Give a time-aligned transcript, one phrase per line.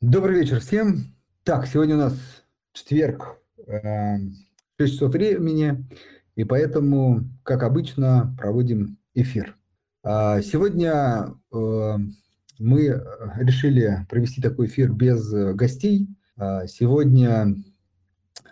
[0.00, 1.12] Добрый вечер всем.
[1.42, 2.14] Так, сегодня у нас
[2.72, 4.32] четверг, 6 эм,
[4.78, 5.88] часов времени,
[6.36, 9.56] и поэтому, как обычно, проводим эфир.
[10.04, 12.14] А, сегодня эм,
[12.60, 13.04] мы
[13.38, 16.06] решили провести такой эфир без гостей.
[16.36, 17.56] А, сегодня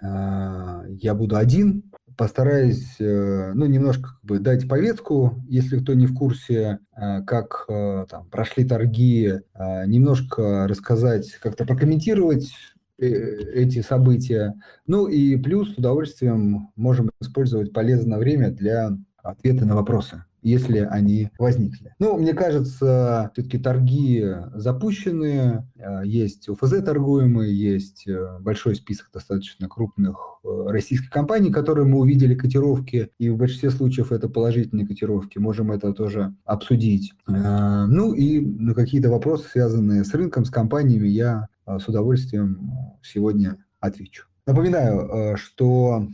[0.03, 1.86] я буду один,
[2.17, 7.65] постараюсь, э, ну, немножко как бы дать повестку, если кто не в курсе, э, как
[7.69, 9.41] э, там, прошли торги,
[9.87, 12.53] немножко рассказать, как-то прокомментировать
[12.99, 14.55] эти события.
[14.87, 21.31] Ну и плюс с удовольствием можем использовать полезное время для ответа на вопросы если они
[21.41, 21.95] возникли.
[21.99, 24.25] Ну, мне кажется, все-таки торги
[24.55, 31.87] запущены, э, есть УФЗ торгуемые, есть э, большой список достаточно крупных э, российских компаний, которые
[31.87, 37.13] мы увидели котировки, и в большинстве случаев это положительные котировки, можем это тоже обсудить.
[37.27, 42.71] Ну и на какие-то вопросы, связанные с рынком, с компаниями, я с удовольствием
[43.03, 44.27] сегодня отвечу.
[44.47, 46.07] Напоминаю, что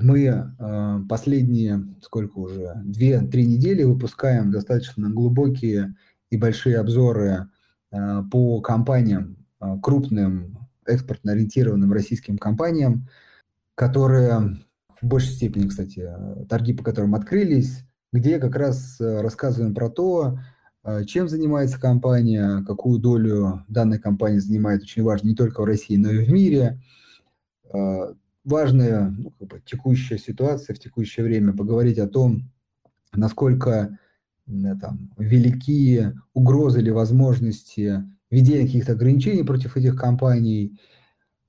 [0.00, 5.94] мы э, последние, сколько уже, две-три недели выпускаем достаточно глубокие
[6.30, 7.48] и большие обзоры
[7.90, 13.08] э, по компаниям, э, крупным экспортно ориентированным российским компаниям,
[13.74, 14.58] которые
[15.00, 16.08] в большей степени, кстати,
[16.48, 20.38] торги по которым открылись, где как раз рассказываем про то,
[21.06, 26.10] чем занимается компания, какую долю данная компания занимает, очень важно не только в России, но
[26.10, 26.80] и в мире,
[28.48, 32.50] важная ну, как бы, текущая ситуация в текущее время, поговорить о том,
[33.14, 33.98] насколько
[34.80, 40.78] там, велики угрозы или возможности введения каких-то ограничений против этих компаний.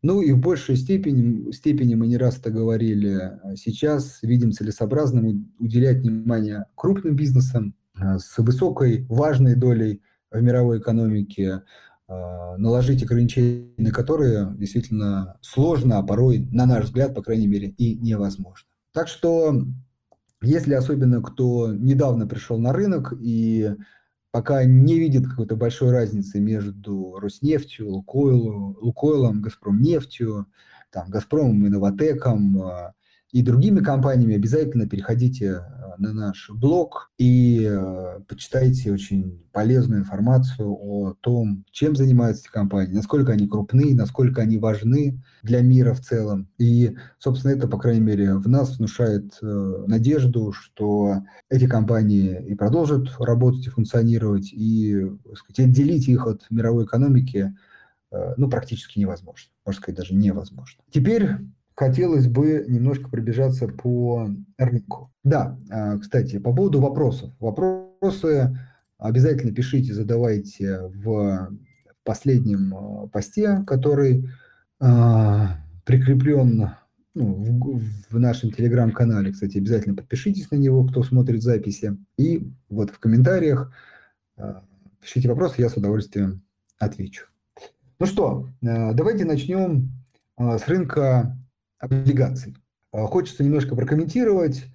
[0.02, 5.98] Ну и в большей степени, степени мы не раз это говорили, сейчас видим целесообразным уделять
[5.98, 11.64] внимание крупным бизнесам э, с высокой важной долей в мировой экономике, а,
[12.10, 17.96] наложить ограничения, на которые действительно сложно, а порой, на наш взгляд, по крайней мере, и
[17.96, 18.68] невозможно.
[18.94, 19.54] Так что,
[20.42, 23.76] если особенно кто недавно пришел на рынок и
[24.32, 30.48] пока не видит какой-то большой разницы между Роснефтью, Лукойлом, Лукойлом Газпромнефтью,
[30.92, 32.94] там, Газпромом и Новотеком, а,
[33.32, 35.62] и другими компаниями, обязательно переходите э,
[36.00, 42.94] на наш блог и э, почитайте очень полезную информацию о том, чем занимаются эти компании,
[42.94, 46.50] насколько они крупны, насколько они важны для мира в целом.
[46.58, 52.56] И, собственно, это, по крайней мере, в нас внушает э, надежду, что эти компании и
[52.56, 57.56] продолжат работать и функционировать, и сказать, отделить их от мировой экономики
[58.38, 59.52] ну, практически невозможно.
[59.64, 60.82] Можно сказать, даже невозможно.
[60.90, 61.36] Теперь
[61.80, 65.14] хотелось бы немножко пробежаться по рынку.
[65.24, 67.32] Да, а, кстати, по поводу вопросов.
[67.40, 68.54] Вопросы
[68.98, 71.50] обязательно пишите, задавайте в
[72.04, 74.30] последнем а, посте, который
[74.82, 76.72] а, прикреплен
[77.16, 79.32] ну, в, в нашем телеграм-канале.
[79.32, 81.96] Кстати, обязательно подпишитесь на него, кто смотрит записи.
[82.18, 83.72] И вот в комментариях
[85.00, 86.44] пишите вопросы, я с удовольствием
[86.78, 87.28] отвечу.
[88.00, 89.92] Ну что, давайте начнем
[90.38, 91.39] с рынка
[91.80, 92.56] облигаций.
[92.92, 94.66] А, хочется немножко прокомментировать.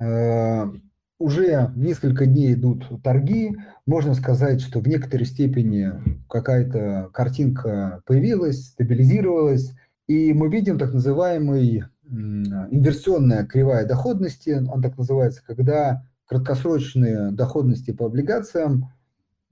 [0.00, 0.72] А,
[1.18, 3.56] уже несколько дней идут торги.
[3.86, 5.92] Можно сказать, что в некоторой степени
[6.28, 9.72] какая-то картинка появилась, стабилизировалась.
[10.06, 18.06] И мы видим так называемый инверсионная кривая доходности, он так называется, когда краткосрочные доходности по
[18.06, 18.92] облигациям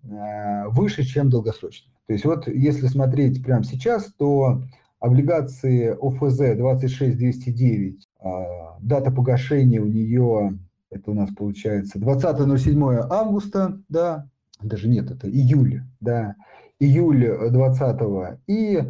[0.04, 1.92] а, выше, чем долгосрочные.
[2.06, 4.62] То есть вот если смотреть прямо сейчас, то
[5.02, 10.58] облигации ОФЗ 26209, а, дата погашения у нее,
[10.90, 14.28] это у нас получается 20.07 августа, да,
[14.62, 16.36] даже нет, это июль, да,
[16.78, 18.80] июль 20 и,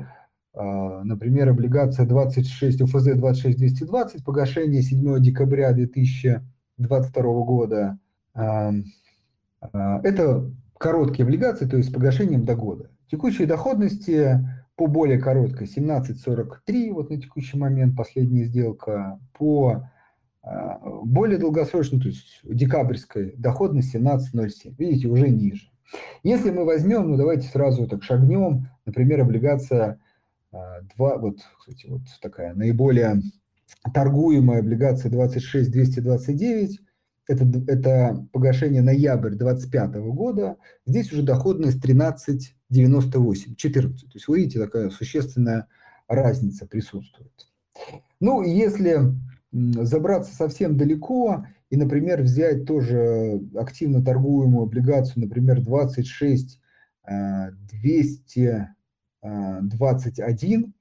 [0.53, 7.99] а, например, облигация 26 ОФЗ 26220, погашение 7 декабря 2022 года,
[8.35, 8.71] а,
[10.03, 12.91] это короткие облигации, то есть с погашением до года.
[13.11, 14.41] Текущие доходности
[14.77, 19.89] по более короткой 17.43, вот на текущий момент последняя сделка, по
[20.43, 24.75] а, более долгосрочной, то есть декабрьской доходность 17.07.
[24.79, 25.69] Видите, уже ниже.
[26.23, 30.01] Если мы возьмем, ну давайте сразу так шагнем, например, облигация
[30.51, 30.61] 2,
[30.99, 33.21] а, вот, кстати, вот такая наиболее
[33.93, 36.81] торгуемая облигация 26229,
[37.29, 40.57] это, это погашение ноябрь 2025 года,
[40.87, 41.81] здесь уже доходность
[42.73, 44.01] 13,98, 14.
[44.01, 45.67] То есть вы видите, такая существенная
[46.09, 47.33] разница присутствует.
[48.21, 49.15] Ну, если
[49.53, 56.59] забраться совсем далеко и, например, взять тоже активно торгуемую облигацию, например, 26
[57.05, 58.69] 200,
[59.23, 60.75] 21,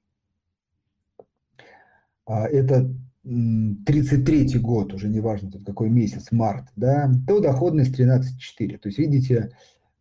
[2.26, 2.94] это
[3.24, 8.78] 33 год, уже неважно тут какой месяц, март, да, то доходность 13,4.
[8.78, 9.50] То есть, видите,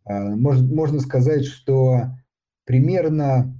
[0.05, 2.11] можно, можно сказать, что
[2.65, 3.55] примерно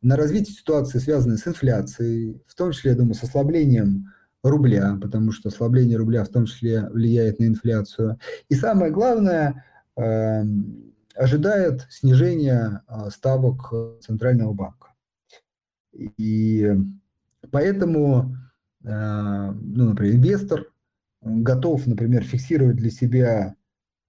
[0.00, 4.08] на развитие ситуации, связанной с инфляцией, в том числе, я думаю, с ослаблением
[4.42, 8.18] рубля, потому что ослабление рубля в том числе влияет на инфляцию.
[8.48, 9.64] И самое главное,
[9.96, 14.88] эм, ожидает снижения ставок Центрального банка.
[15.92, 16.74] И
[17.52, 18.41] поэтому Э,
[18.84, 20.66] ну, например, инвестор
[21.22, 23.54] готов, например, фиксировать для себя,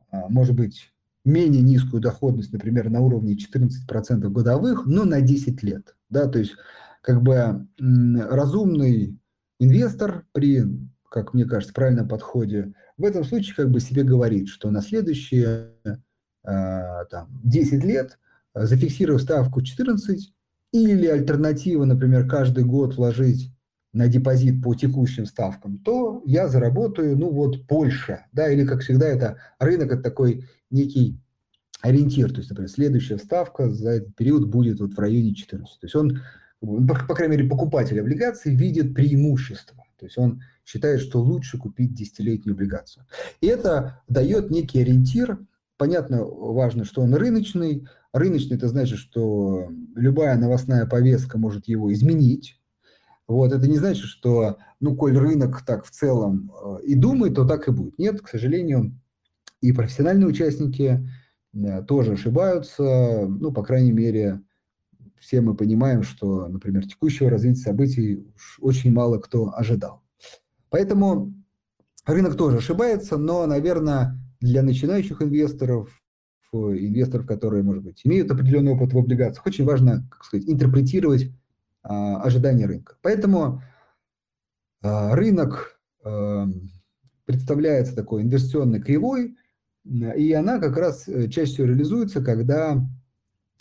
[0.09, 0.91] а, может быть,
[1.25, 5.95] менее низкую доходность, например, на уровне 14% годовых, но на 10 лет.
[6.09, 6.55] Да, то есть,
[7.01, 9.17] как бы разумный
[9.59, 10.63] инвестор при,
[11.09, 15.71] как мне кажется, правильном подходе, в этом случае как бы себе говорит, что на следующие
[16.43, 18.17] а, там, 10 лет,
[18.53, 20.33] зафиксировав ставку 14,
[20.71, 23.51] или альтернатива, например, каждый год вложить
[23.93, 29.07] на депозит по текущим ставкам, то я заработаю, ну вот, больше, да, или, как всегда,
[29.07, 31.19] это рынок, это такой некий
[31.81, 35.79] ориентир, то есть, например, следующая ставка за этот период будет вот в районе 14.
[35.79, 36.21] То есть он,
[36.59, 41.93] по, по крайней мере, покупатель облигаций видит преимущество, то есть он считает, что лучше купить
[41.93, 43.05] десятилетнюю облигацию.
[43.41, 45.39] И это дает некий ориентир,
[45.77, 52.59] понятно, важно, что он рыночный, рыночный это значит, что любая новостная повестка может его изменить,
[53.27, 57.45] вот, это не значит, что, ну, коль рынок так в целом э, и думает, то
[57.45, 57.97] так и будет.
[57.97, 58.99] Нет, к сожалению,
[59.61, 61.07] и профессиональные участники
[61.53, 64.41] э, тоже ошибаются, ну, по крайней мере,
[65.17, 68.27] все мы понимаем, что, например, текущего развития событий
[68.59, 70.03] очень мало кто ожидал.
[70.69, 71.33] Поэтому
[72.05, 75.89] рынок тоже ошибается, но, наверное, для начинающих инвесторов,
[76.51, 81.31] инвесторов, которые, может быть, имеют определенный опыт в облигациях, очень важно, как сказать, интерпретировать
[81.83, 82.95] а, ожидания рынка.
[83.01, 83.61] Поэтому
[84.81, 86.47] а, рынок а,
[87.25, 89.35] представляется такой инверсионной кривой,
[89.83, 92.81] и она как раз э, чаще всего реализуется, когда,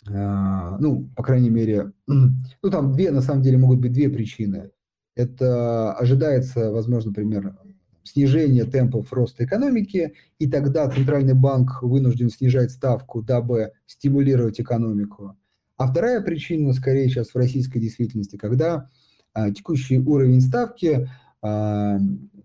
[0.05, 4.71] ну, по крайней мере, ну, там две, на самом деле, могут быть две причины.
[5.15, 7.57] Это ожидается, возможно, например,
[8.03, 15.37] снижение темпов роста экономики, и тогда Центральный банк вынужден снижать ставку, дабы стимулировать экономику.
[15.83, 18.89] А вторая причина, скорее сейчас в российской действительности, когда
[19.33, 21.09] а, текущий уровень ставки
[21.41, 21.97] а,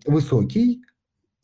[0.06, 0.82] высокий,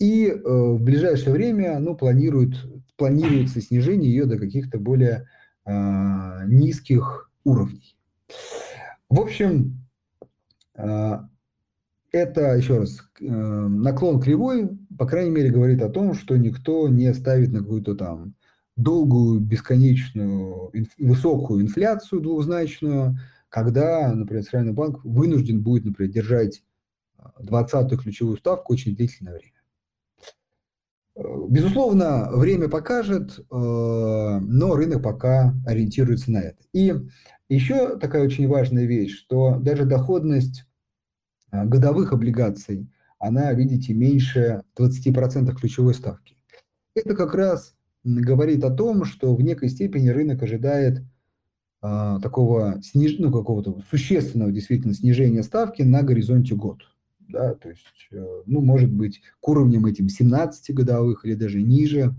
[0.01, 2.57] и а, в ближайшее время ну, планируют,
[2.97, 5.29] планируется снижение ее до каких-то более
[5.65, 7.97] а, низких уровней.
[9.09, 9.87] В общем,
[10.75, 11.29] а,
[12.11, 14.69] это, еще раз, э, наклон кривой,
[14.99, 18.35] по крайней мере, говорит о том, что никто не ставит на какую-то там
[18.77, 26.63] долгую, бесконечную, высокую инфляцию двухзначную, когда, например, Центральный банк вынужден будет, например, держать
[27.41, 29.55] 20-ю ключевую ставку очень длительное время.
[31.17, 36.59] Э, безусловно, время покажет, э, но рынок пока ориентируется на это.
[36.73, 36.95] И
[37.49, 40.65] еще такая очень важная вещь, что даже доходность
[41.53, 46.37] э, годовых облигаций, она, видите, меньше 20% ключевой ставки.
[46.95, 47.75] Это как раз
[48.05, 51.03] говорит о том, что в некой степени рынок ожидает
[51.81, 53.19] а, такого сниж...
[53.19, 56.83] ну, какого-то существенного действительно снижения ставки на горизонте год.
[57.29, 62.15] Да, то есть, э, ну, может быть, к уровням этим 17 годовых или даже ниже,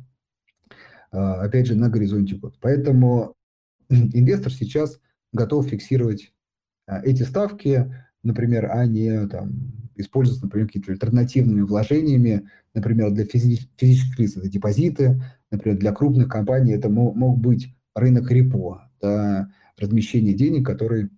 [1.12, 2.58] а, опять же, на горизонте год.
[2.60, 3.36] Поэтому
[3.90, 5.00] инвестор сейчас
[5.32, 6.34] готов фиксировать
[6.88, 7.92] а, эти ставки,
[8.24, 14.50] например, а не там, использовать, например, какими-то альтернативными вложениями, например, для физи- физических лиц это
[14.50, 15.22] депозиты,
[15.56, 21.10] Например, для крупных компаний это мог, быть рынок репо, да, размещение денег, которые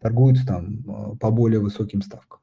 [0.00, 2.40] торгуются там э, по более высоким ставкам.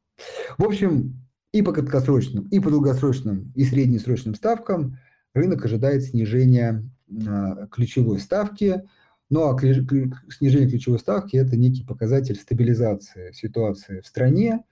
[0.57, 4.97] В общем, и по краткосрочным, и по долгосрочным, и среднесрочным ставкам
[5.33, 8.83] рынок ожидает снижения э, ключевой ставки.
[9.29, 14.63] Ну а снижение ключевой ставки– это некий показатель стабилизации ситуации в стране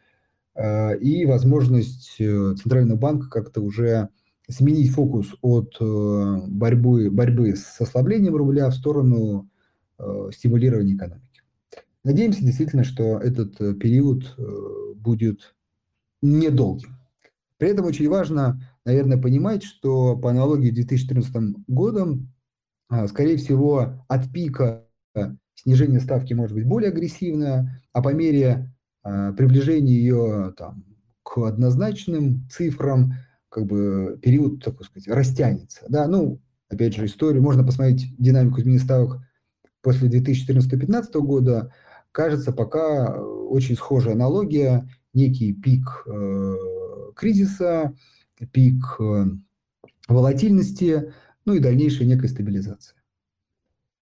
[0.55, 4.09] э, и возможность Центрального банка как-то уже
[4.51, 9.49] сменить фокус от борьбы, борьбы с ослаблением рубля в сторону
[10.31, 11.41] стимулирования экономики.
[12.03, 14.35] Надеемся действительно, что этот период
[14.95, 15.55] будет
[16.21, 16.97] недолгим.
[17.57, 22.33] При этом очень важно, наверное, понимать, что по аналогии с 2014 годом,
[23.07, 24.85] скорее всего, от пика
[25.55, 30.85] снижение ставки может быть более агрессивное, а по мере э, приближения ее там,
[31.23, 33.13] к однозначным цифрам,
[33.51, 35.81] как бы период, так сказать, растянется.
[35.89, 36.39] Да, ну,
[36.69, 39.21] опять же, историю, можно посмотреть динамику изменения ставок
[39.81, 41.73] после 2014-2015 года.
[42.13, 46.55] Кажется, пока очень схожая аналогия, некий пик э,
[47.15, 47.93] кризиса,
[48.53, 49.25] пик э,
[50.07, 53.00] волатильности, ну и дальнейшая некая стабилизация.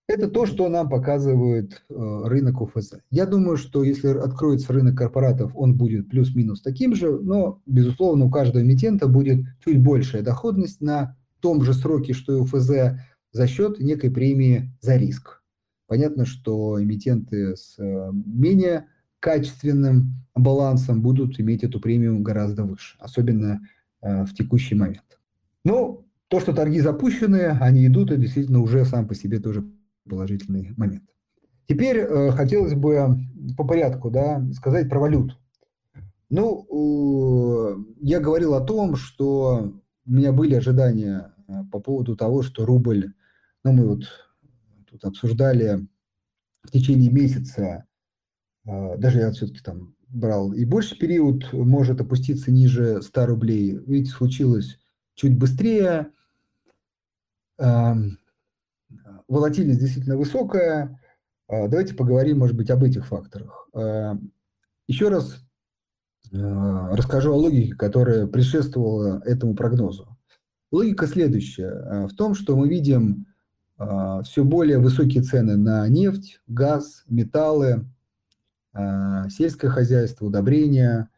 [0.09, 2.93] Это то, что нам показывает э, рынок УФЗ.
[3.11, 8.31] Я думаю, что если откроется рынок корпоратов, он будет плюс-минус таким же, но, безусловно, у
[8.31, 12.71] каждого эмитента будет чуть большая доходность на том же сроке, что и УФЗ,
[13.33, 15.43] за счет некой премии за риск.
[15.85, 18.87] Понятно, что эмитенты с э, менее
[19.19, 23.61] качественным балансом будут иметь эту премию гораздо выше, особенно
[24.01, 25.19] э, в текущий момент.
[25.63, 29.63] Ну, то, что торги запущены, они идут, и действительно уже сам по себе тоже
[30.09, 31.03] положительный момент.
[31.67, 33.17] Теперь э, хотелось бы
[33.55, 35.35] по порядку да, сказать про валюту.
[36.29, 39.73] Ну, э, я говорил о том, что
[40.05, 43.13] у меня были ожидания э, по поводу того, что рубль,
[43.63, 44.03] ну, мы вот
[44.89, 45.87] тут обсуждали
[46.63, 47.85] в течение месяца,
[48.65, 53.79] э, даже я все-таки там брал и больше период, может опуститься ниже 100 рублей.
[53.85, 54.79] Видите, случилось
[55.15, 56.11] чуть быстрее.
[59.29, 60.99] Волатильность действительно высокая.
[61.47, 63.69] А, давайте поговорим, может быть, об этих факторах.
[63.73, 64.17] А,
[64.87, 65.45] еще раз
[66.33, 70.17] а, расскажу о логике, которая предшествовала этому прогнозу.
[70.71, 72.07] Логика следующая.
[72.07, 73.25] В том, что мы видим
[74.23, 77.87] все более высокие цены на нефть, газ, металлы,
[79.29, 81.09] сельское хозяйство, удобрения.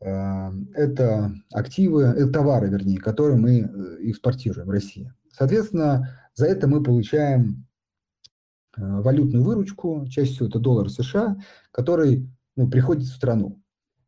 [0.00, 5.12] Это активы, это товары, вернее, которые мы э, экспортируем в России.
[5.30, 7.66] Соответственно, за это мы получаем
[8.76, 11.36] э, валютную выручку, чаще всего это доллар США,
[11.70, 13.60] который ну, приходит в страну.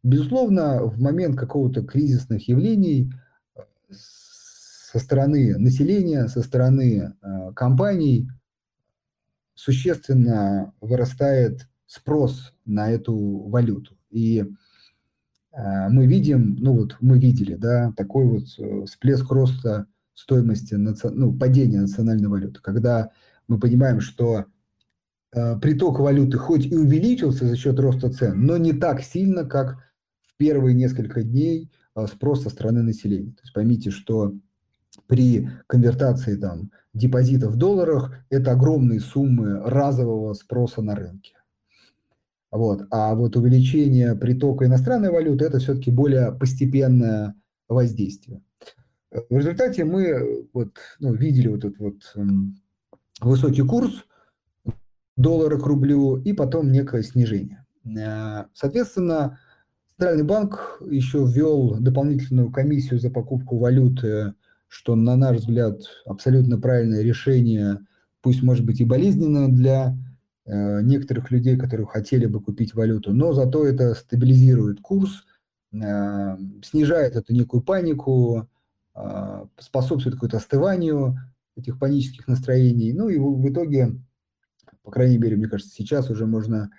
[0.03, 3.13] Безусловно, в момент какого-то кризисных явлений
[3.55, 8.29] э, со стороны населения, со стороны э, компаний
[9.55, 13.17] существенно вырастает спрос на эту
[13.49, 13.97] валюту.
[14.11, 14.45] И
[15.89, 22.29] мы видим, ну вот мы видели, да, такой вот всплеск роста стоимости, ну, падения национальной
[22.29, 23.11] валюты, когда
[23.49, 24.47] мы понимаем, что
[25.33, 29.77] э, приток валюты хоть и увеличился за счет роста цен, но не так сильно, как
[30.23, 33.33] в первые несколько дней э, спрос со стороны населения.
[33.33, 34.35] То есть поймите, что
[35.07, 41.35] при конвертации там, депозитов в долларах это огромные суммы разового спроса на рынке.
[42.51, 42.87] Вот.
[42.91, 47.35] А вот увеличение притока иностранной валюты– это все-таки более постепенное
[47.69, 48.41] воздействие.
[49.31, 52.57] В результате мы вот, ну, видели вот этот вот эм,
[53.21, 54.05] высокий курс
[55.17, 57.65] доллара к рублю и потом некое снижение.
[57.85, 59.39] Э, соответственно,
[59.99, 64.35] Центральный банк еще ввел дополнительную комиссию за покупку валюты,
[64.69, 67.79] что, на наш взгляд, абсолютно правильное решение,
[68.21, 69.97] пусть, может быть, и болезненно для
[70.45, 75.25] э, некоторых людей, которые хотели бы купить валюту, но зато это стабилизирует курс,
[75.73, 78.51] э, снижает эту некую панику,
[79.59, 81.19] способствует какому-то остыванию
[81.57, 82.93] этих панических настроений.
[82.93, 83.97] Ну и в, итоге,
[84.83, 86.71] по крайней мере, мне кажется, сейчас уже можно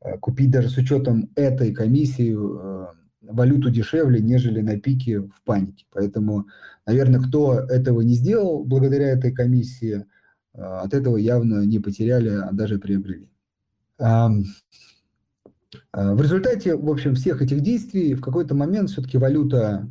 [0.00, 5.86] а, купить даже с учетом этой комиссии а, валюту дешевле, нежели на пике в панике.
[5.90, 6.46] Поэтому,
[6.86, 10.04] наверное, кто этого не сделал благодаря этой комиссии,
[10.52, 13.28] от этого явно не потеряли, а даже приобрели.
[13.98, 14.44] В
[15.92, 19.88] результате, в общем, всех этих действий в какой-то момент все-таки валюта а,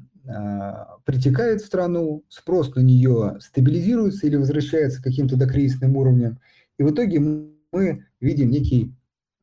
[1.05, 6.39] притекает в страну, спрос на нее стабилизируется или возвращается к каким-то докризисным уровням,
[6.77, 8.95] и в итоге мы видим некий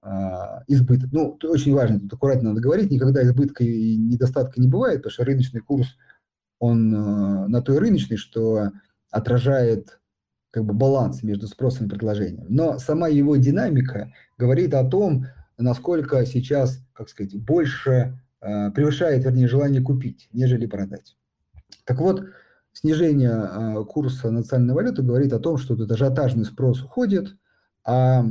[0.03, 1.11] а, избыток.
[1.13, 5.25] Ну, очень важно, тут аккуратно надо говорить, никогда избытка и недостатка не бывает, потому что
[5.25, 5.89] рыночный курс,
[6.59, 8.71] он а, на то и рыночный, что
[9.11, 10.01] отражает
[10.51, 12.47] как бы баланс между спросом и предложением.
[12.49, 15.27] Но сама его динамика говорит о том,
[15.59, 21.17] насколько сейчас, как сказать, больше превышает, вернее, желание купить, нежели продать.
[21.85, 22.25] Так вот,
[22.73, 27.37] снижение э, курса национальной валюты говорит о том, что этот ажиотажный спрос уходит,
[27.85, 28.25] а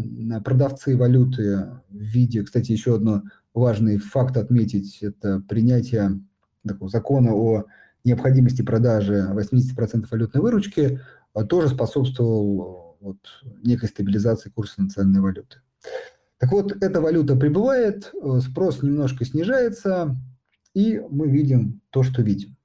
[0.44, 3.24] продавцы валюты в виде, кстати, еще одно
[3.54, 6.22] важный факт отметить, это принятие
[6.68, 7.66] такого закона о
[8.04, 11.00] необходимости продажи 80% валютной выручки
[11.48, 13.18] тоже способствовал вот,
[13.64, 15.58] некой стабилизации курса национальной валюты.
[16.40, 20.16] Так вот, эта валюта прибывает, спрос немножко снижается,
[20.74, 22.56] и мы видим то, что видим.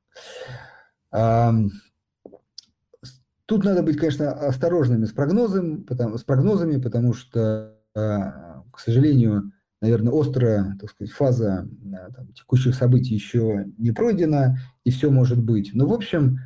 [3.46, 9.52] Тут надо быть, конечно, осторожными с, прогнозом, потому, с прогнозами, потому что, а, к сожалению,
[9.82, 15.42] наверное, острая так сказать, фаза а, там, текущих событий еще не пройдена, и все может
[15.42, 15.72] быть.
[15.74, 16.38] Но, в общем,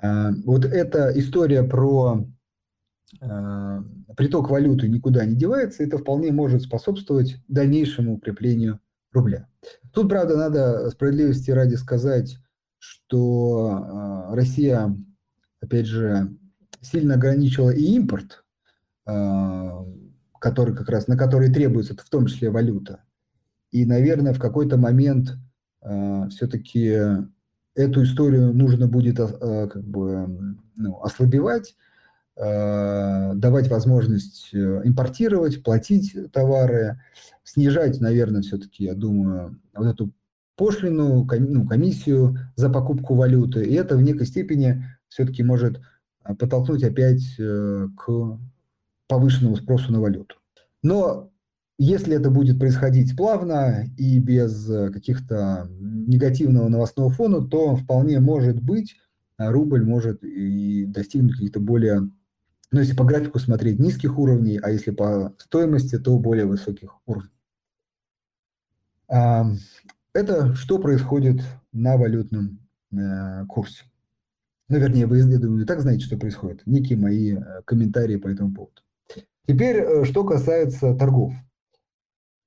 [0.00, 2.26] вот эта история про
[4.16, 8.80] приток валюты никуда не девается, это вполне может способствовать дальнейшему укреплению
[9.12, 9.48] рубля.
[9.92, 12.38] Тут, правда, надо справедливости ради сказать,
[12.78, 14.96] что Россия
[15.62, 16.36] опять же,
[16.80, 18.44] сильно ограничила и импорт,
[19.06, 19.84] а,
[20.38, 23.04] который как раз, на который требуется в том числе валюта.
[23.70, 25.38] И, наверное, в какой-то момент
[26.28, 26.96] все-таки
[27.74, 31.74] эту историю нужно будет как бы ну, ослабевать,
[32.34, 37.02] давать возможность э, импортировать, платить товары,
[37.44, 40.12] снижать, наверное, все-таки, я думаю, вот эту
[40.56, 43.64] пошлину, ну, комиссию за покупку валюты.
[43.64, 45.80] И это в некой степени все-таки может
[46.22, 48.38] а, подтолкнуть опять э, к
[49.08, 50.36] повышенному спросу на валюту.
[50.82, 51.30] Но
[51.78, 58.62] если это будет происходить плавно и без э, каких-то негативного новостного фона, то вполне может
[58.62, 58.96] быть,
[59.36, 62.08] а, рубль может и достигнуть каких-то более,
[62.72, 67.30] ну если по графику смотреть, низких уровней, а если по стоимости, то более высоких уровней.
[70.14, 71.40] Это что происходит
[71.72, 72.58] на валютном
[72.92, 73.84] э, курсе.
[74.68, 76.62] Ну, вернее, вы, я думаю, и так знаете, что происходит.
[76.66, 78.82] Некие мои э, комментарии по этому поводу.
[79.46, 81.32] Теперь, э, что касается торгов.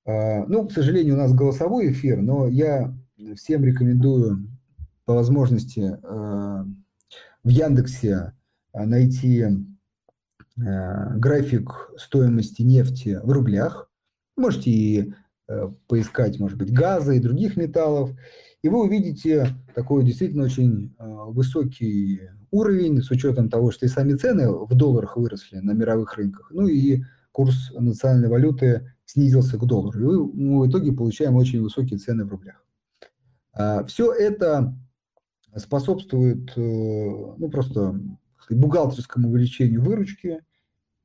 [0.05, 2.95] А, ну, к сожалению, у нас голосовой эфир, но я
[3.35, 4.47] всем рекомендую
[5.05, 8.33] по возможности в Яндексе
[8.73, 9.45] найти
[10.57, 13.89] график стоимости нефти в рублях.
[14.37, 15.13] Можете и
[15.87, 18.11] поискать, может быть, газа и других металлов.
[18.65, 24.13] И вы увидите такой действительно очень а, высокий уровень с учетом того, что и сами
[24.13, 29.99] цены в долларах выросли на мировых рынках, ну и курс национальной валюты снизился к доллару.
[29.99, 32.65] И мы в итоге получаем очень высокие цены в рублях.
[33.53, 34.75] А, Все это
[35.55, 38.01] способствует э, ну, просто
[38.51, 40.41] бухгалтерскому увеличению выручки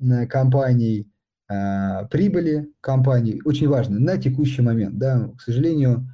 [0.00, 1.10] э, компаний,
[1.50, 3.42] а, прибыли компаний.
[3.44, 4.98] Очень важно на текущий момент.
[4.98, 6.08] Да, к сожалению,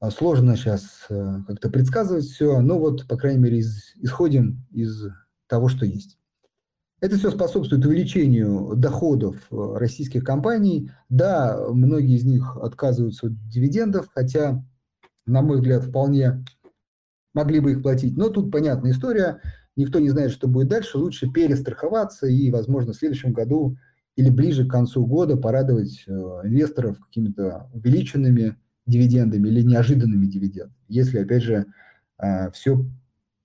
[0.00, 5.08] а, сложно сейчас э, как-то предсказывать все, но вот, по крайней мере, из, исходим из
[5.48, 6.18] того, что есть.
[7.00, 10.92] Это все способствует увеличению доходов э, российских компаний.
[11.10, 14.64] Да, многие из них отказываются от дивидендов, хотя,
[15.26, 16.42] на мой взгляд, вполне
[17.34, 18.16] могли бы их платить.
[18.16, 19.42] Но тут понятная история.
[19.78, 20.98] Никто не знает, что будет дальше.
[20.98, 23.76] Лучше перестраховаться и, возможно, в следующем году
[24.16, 30.74] или ближе к концу года порадовать э, инвесторов какими-то увеличенными дивидендами или неожиданными дивидендами.
[30.88, 31.66] Если, опять же,
[32.16, 32.84] а, все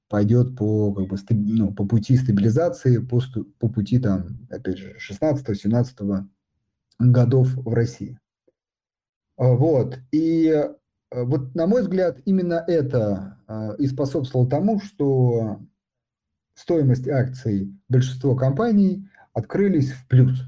[0.10, 3.22] пойдет по, как бы, ну, по пути стабилизации, по,
[3.60, 6.26] по пути, там, опять же, 16-17
[6.98, 8.18] годов в России.
[9.38, 10.00] А, вот.
[10.12, 10.76] И а,
[11.12, 13.38] вот, на мой взгляд, именно это
[13.78, 15.60] и способствовало тому, что
[16.54, 20.44] стоимость акций большинства компаний открылись в плюс.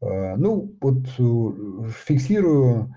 [0.00, 2.94] Ну, вот э, фиксирую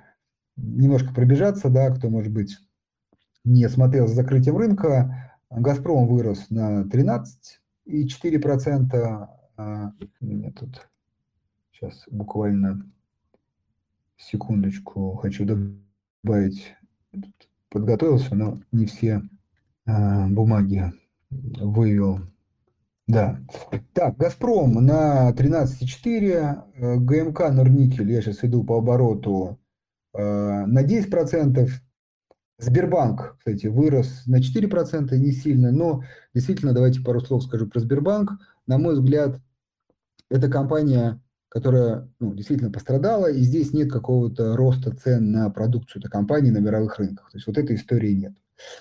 [0.55, 2.57] немножко пробежаться, да, кто, может быть,
[3.43, 9.27] не смотрел за закрытием рынка, «Газпром» вырос на 13,4%.
[9.57, 10.87] А, у тут
[11.71, 12.89] сейчас буквально
[14.15, 16.73] секундочку хочу добавить.
[17.69, 19.23] Подготовился, но не все
[19.85, 20.93] а, бумаги
[21.31, 22.19] вывел.
[23.07, 23.39] Да.
[23.93, 29.59] Так, «Газпром» на 13,4%, ГМК «Норникель», я сейчас иду по обороту,
[30.13, 31.69] Э, на 10%.
[32.57, 36.03] Сбербанк, кстати, вырос на 4%, не сильно, но
[36.35, 38.33] действительно, давайте пару слов скажу про Сбербанк.
[38.67, 39.39] На мой взгляд,
[40.29, 46.11] это компания, которая ну, действительно пострадала, и здесь нет какого-то роста цен на продукцию этой
[46.11, 47.31] компании на мировых рынках.
[47.31, 48.33] То есть вот этой истории нет.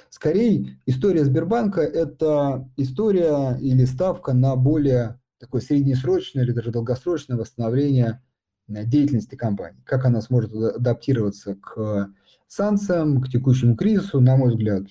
[0.09, 8.23] Скорее, история Сбербанка– это история или ставка на более такое среднесрочное или даже долгосрочное восстановление
[8.69, 12.11] деятельности компании, как она сможет адаптироваться к
[12.47, 14.85] санкциям, к текущему кризису, на мой взгляд,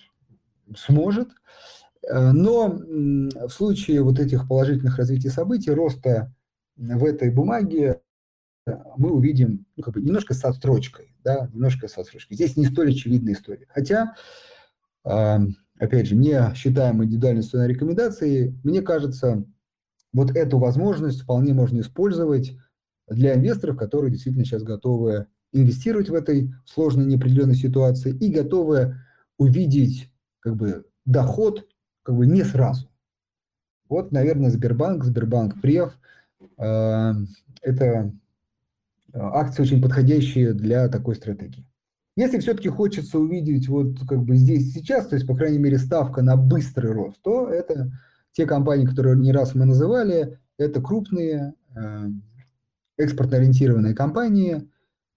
[0.75, 1.29] сможет.
[2.09, 6.33] Э, но в случае вот этих положительных развитий событий, роста
[6.77, 8.01] в этой бумаге,
[8.97, 12.35] мы увидим ну, как бы немножко с отстрочкой, да, немножко с отстрочкой.
[12.35, 13.67] Здесь не столь очевидная история.
[13.69, 14.15] Хотя
[15.03, 19.45] опять же, не считаем индивидуальной стоимостной рекомендацией, мне кажется,
[20.13, 22.57] вот эту возможность вполне можно использовать
[23.07, 28.97] для инвесторов, которые действительно сейчас готовы инвестировать в этой сложной неопределенной ситуации и готовы
[29.37, 31.67] увидеть как бы доход
[32.03, 32.89] как бы не сразу.
[33.87, 35.97] Вот, наверное, Сбербанк, Сбербанк Прев
[36.57, 37.13] э,–
[37.61, 38.13] это
[39.13, 41.68] акции очень подходящие для такой стратегии.
[42.19, 46.21] Если все-таки хочется увидеть вот как бы здесь сейчас, то есть, по крайней мере, ставка
[46.21, 47.93] на быстрый рост, то это
[48.33, 52.07] те компании, которые не раз мы называли, это крупные э,
[52.97, 54.69] экспортно-ориентированные компании,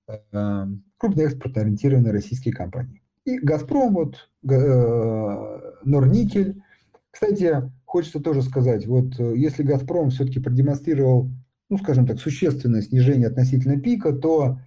[0.07, 3.03] э, крупные экспортно-ориентированные российские компании.
[3.25, 6.63] И «Газпром», вот, э, «Норникель».
[7.11, 11.33] Кстати, хочется тоже сказать, вот если «Газпром» все-таки продемонстрировал,
[11.69, 14.61] ну, скажем так, существенное снижение относительно пика, то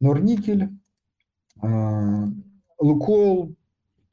[0.00, 0.68] «Норникель»,
[2.78, 3.56] «Лукол»,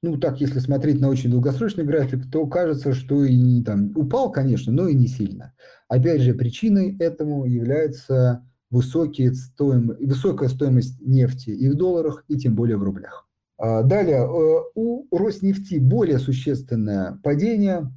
[0.04, 4.32] ну, так, если смотреть на очень долгосрочный график, то кажется, что и не там упал,
[4.32, 5.54] конечно, но и не сильно.
[5.88, 9.96] Опять же, причиной этому является высокие стоим...
[10.00, 13.28] высокая стоимость нефти и в долларах, и тем более в рублях.
[13.60, 17.92] А, далее, э, у Роснефти более существенное падение,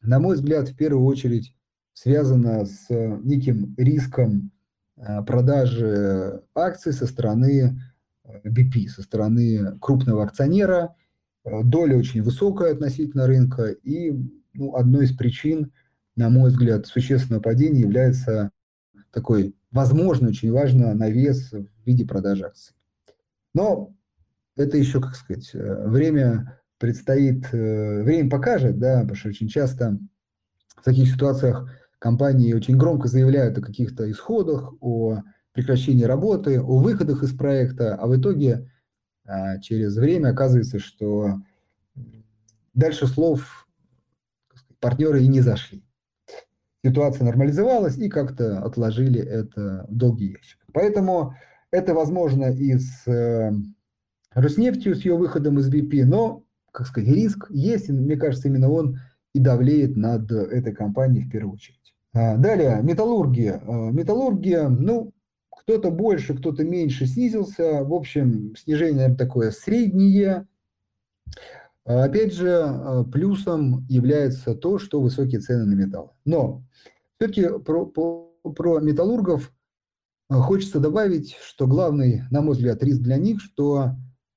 [0.00, 1.56] на мой взгляд, в первую очередь
[1.92, 4.52] связано с неким риском
[4.96, 7.80] э, продажи акций со стороны
[8.24, 10.94] BP, э, со стороны крупного акционера–
[11.44, 14.12] Э, доля очень высокая относительно рынка, и
[14.54, 15.72] ну, одной из причин,
[16.16, 18.50] на мой взгляд, существенного падения является
[19.10, 22.74] такой возможный, очень важный навес в виде продажи акций.
[23.54, 23.94] Но
[24.56, 29.98] это еще, как сказать, э, время предстоит, время покажет, да, потому что очень часто
[30.76, 35.20] в таких ситуациях компании очень громко заявляют о каких-то исходах, о
[35.52, 38.68] прекращении работы, о выходах из проекта, а в итоге
[39.24, 41.40] а через время оказывается, что
[42.74, 43.68] дальше слов
[44.80, 45.84] партнеры и не зашли.
[46.84, 50.58] Ситуация нормализовалась и как-то отложили это в долгий ящик.
[50.72, 51.36] Поэтому
[51.70, 53.52] это возможно и с э,
[54.34, 58.68] Роснефтью, с ее выходом из BP, но, как сказать, риск есть, и мне кажется, именно
[58.68, 58.98] он
[59.32, 61.94] и давлеет над этой компанией в первую очередь.
[62.12, 63.62] А, далее, металлургия.
[63.64, 65.12] А, металлургия, ну,
[65.62, 67.84] кто-то больше, кто-то меньше снизился.
[67.84, 70.46] В общем, снижение такое среднее.
[71.84, 76.16] А опять же, а, плюсом является то, что высокие цены на металл.
[76.24, 76.64] Но
[77.16, 79.52] все-таки про, про, про металлургов
[80.28, 83.92] а, хочется добавить, что главный, на мой взгляд, риск для них, что,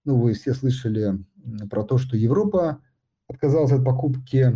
[0.05, 1.23] ну, вы все слышали
[1.69, 2.81] про то, что Европа
[3.27, 4.53] отказалась от покупки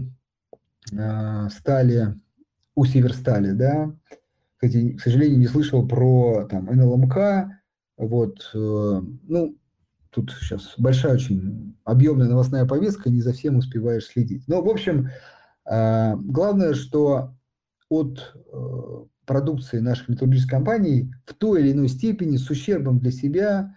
[0.91, 2.15] э, стали
[2.75, 3.95] у Северстали, да,
[4.59, 7.17] кстати, к сожалению, не слышал про там, НЛМК.
[7.97, 9.57] Вот, э, ну,
[10.09, 14.45] тут сейчас большая очень объемная новостная повестка, не за всем успеваешь следить.
[14.47, 15.11] Но, в общем,
[15.65, 17.37] э, главное, что
[17.87, 23.75] от э, продукции наших металлургических компаний в той или иной степени с ущербом для себя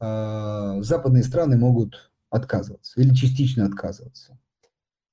[0.00, 4.36] западные страны могут отказываться или частично отказываться.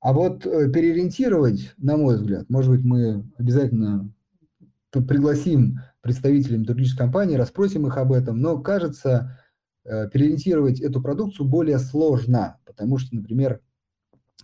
[0.02, 4.12] А вот переориентировать, на мой взгляд, может быть, мы обязательно
[4.92, 9.40] пригласим представителей металлургической компании, расспросим их об этом, но кажется,
[9.86, 13.62] э, переориентировать эту продукцию более сложно, потому что, например,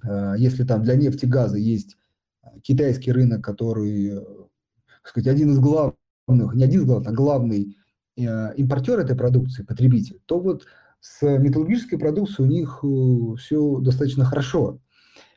[0.04, 1.98] э, если там для нефти газа есть
[2.44, 5.96] э, китайский рынок, который, так сказать, один из главных,
[6.28, 7.78] не один из главных, а главный
[8.16, 10.66] импортер этой продукции, потребитель, то вот
[11.02, 12.84] с металлургической продукцией у них
[13.40, 14.80] все достаточно хорошо.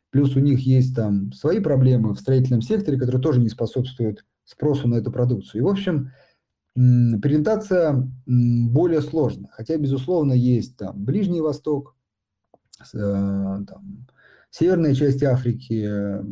[0.09, 4.89] Плюс у них есть там свои проблемы в строительном секторе, которые тоже не способствуют спросу
[4.89, 5.61] на эту продукцию.
[5.61, 6.11] И, в общем,
[6.75, 9.49] презентация более сложна.
[9.53, 11.95] Хотя, безусловно, есть там Ближний Восток,
[12.93, 14.07] э, там,
[14.51, 16.23] северная часть Африки, э,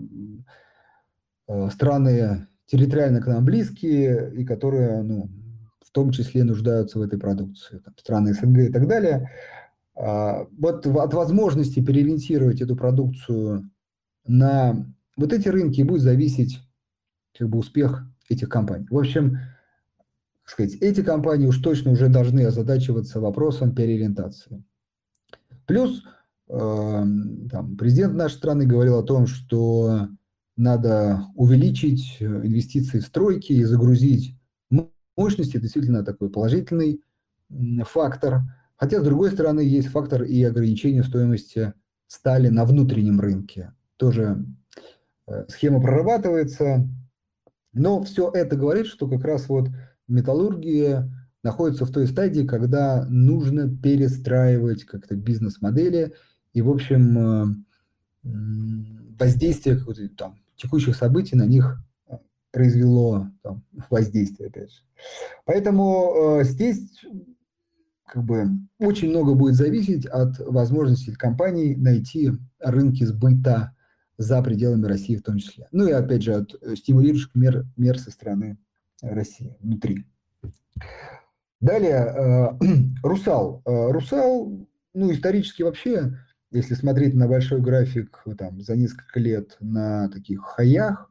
[1.71, 5.31] страны территориально к нам близкие, и которые, ну,
[5.81, 9.31] в том числе нуждаются в этой продукции, там, страны СНГ и так далее.
[9.97, 13.71] А, вот от возможности переориентировать эту продукцию
[14.27, 16.61] на вот эти рынки будет зависеть
[17.39, 18.87] как бы успех этих компаний.
[18.91, 19.39] В общем,
[20.45, 24.65] сказать, эти компании уж точно уже должны озадачиваться вопросом переориентации.
[25.67, 26.03] Плюс
[26.49, 27.05] э,
[27.51, 30.09] там, президент нашей страны говорил о том, что
[30.57, 34.35] надо увеличить инвестиции в стройки и загрузить
[35.17, 35.53] мощности.
[35.53, 37.03] Это действительно такой положительный
[37.85, 38.43] фактор.
[38.77, 41.75] Хотя, с другой стороны, есть фактор и ограничения стоимости
[42.07, 43.73] стали на внутреннем рынке.
[43.97, 44.45] Тоже
[45.27, 46.89] э, схема прорабатывается,
[47.73, 49.69] но все это говорит, что как раз вот
[50.07, 51.11] металлургия
[51.43, 56.15] находится в той стадии, когда нужно перестраивать как-то бизнес-модели
[56.53, 57.65] и, в общем,
[59.19, 59.79] воздействие
[60.17, 61.79] там, текущих событий на них
[62.53, 64.79] произвело там, воздействие, опять же.
[65.45, 66.81] Поэтому э, здесь
[68.05, 68.47] как бы
[68.79, 73.75] очень много будет зависеть от возможности компаний найти рынки сбыта
[74.19, 75.69] за пределами России в том числе.
[75.73, 78.59] Ну и опять же от стимулирующих мер, мер со стороны
[79.01, 80.07] России внутри.
[81.61, 82.49] Далее, э,
[83.03, 83.63] Русал.
[83.65, 86.17] Э, Русал, ну, исторически вообще,
[86.51, 91.11] если смотреть на большой график там, за несколько лет на таких хаях,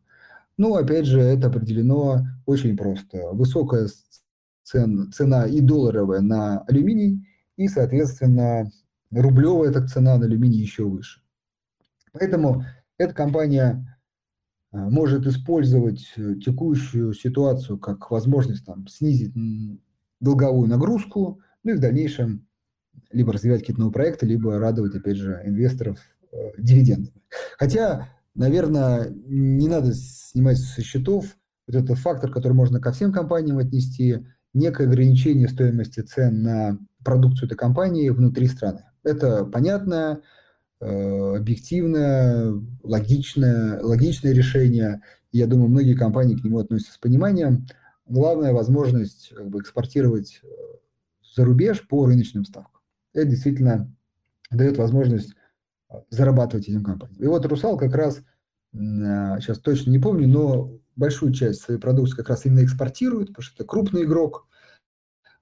[0.57, 3.29] ну, опять же, это определено очень просто.
[3.31, 3.87] Высокая
[4.63, 8.71] цен, цена и долларовая на алюминий, и, соответственно,
[9.11, 11.21] рублевая так цена на алюминий еще выше.
[12.13, 12.65] Поэтому
[12.97, 13.97] эта компания
[14.71, 19.33] э, может использовать э, текущую ситуацию как возможность там, снизить
[20.19, 22.47] долговую нагрузку, ну и в дальнейшем
[23.11, 25.99] либо развивать какие-то новые проекты, либо радовать, опять же, инвесторов
[26.31, 27.21] э, дивидендами.
[27.57, 31.25] Хотя наверное, не надо снимать со счетов
[31.67, 37.47] вот этот фактор, который можно ко всем компаниям отнести, некое ограничение стоимости цен на продукцию
[37.47, 38.85] этой компании внутри страны.
[39.03, 40.19] Это понятное, э,
[40.79, 45.01] объективное, логичное, логичное решение.
[45.31, 47.65] Я думаю, многие компании к нему относятся с пониманием.
[48.05, 50.47] Главная возможность как бы, экспортировать э,
[51.35, 52.81] за рубеж по рыночным ставкам.
[53.13, 53.93] Это действительно
[54.51, 55.33] дает возможность
[56.09, 57.21] зарабатывать этим компаниям.
[57.21, 58.21] И вот «Русал» как раз,
[58.73, 63.55] сейчас точно не помню, но большую часть своей продукции как раз именно экспортирует, потому что
[63.55, 64.47] это крупный игрок.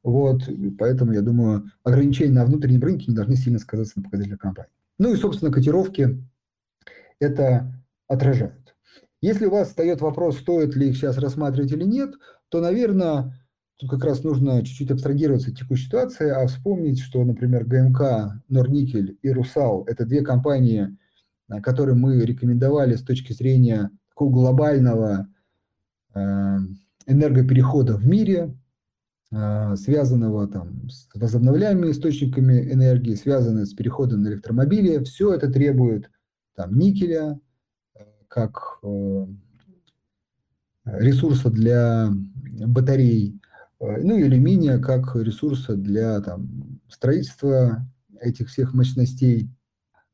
[0.03, 0.43] Вот,
[0.77, 4.71] поэтому, я думаю, ограничения на внутреннем рынке не должны сильно сказаться на показателях компании.
[4.97, 6.23] Ну и, собственно, котировки
[7.19, 7.73] это
[8.07, 8.75] отражают.
[9.21, 12.13] Если у вас встает вопрос, стоит ли их сейчас рассматривать или нет,
[12.49, 13.33] то, наверное,
[13.77, 19.17] Тут как раз нужно чуть-чуть абстрагироваться от текущей ситуации, а вспомнить, что, например, ГМК, Норникель
[19.21, 20.97] и Русал– это две компании,
[21.49, 25.27] э, которые мы рекомендовали с точки зрения такого глобального
[26.13, 26.19] э,
[27.05, 28.57] энергоперехода в мире,
[29.29, 35.03] связанного там, с возобновляемыми источниками энергии, связанного с переходом на электромобили.
[35.03, 36.09] Все это требует
[36.55, 37.39] там, никеля,
[38.27, 38.79] как
[40.85, 42.09] ресурса для
[42.67, 43.41] батарей,
[43.79, 47.85] Э, ну и алюминия как ресурса для там, строительства
[48.21, 49.49] этих всех мощностей,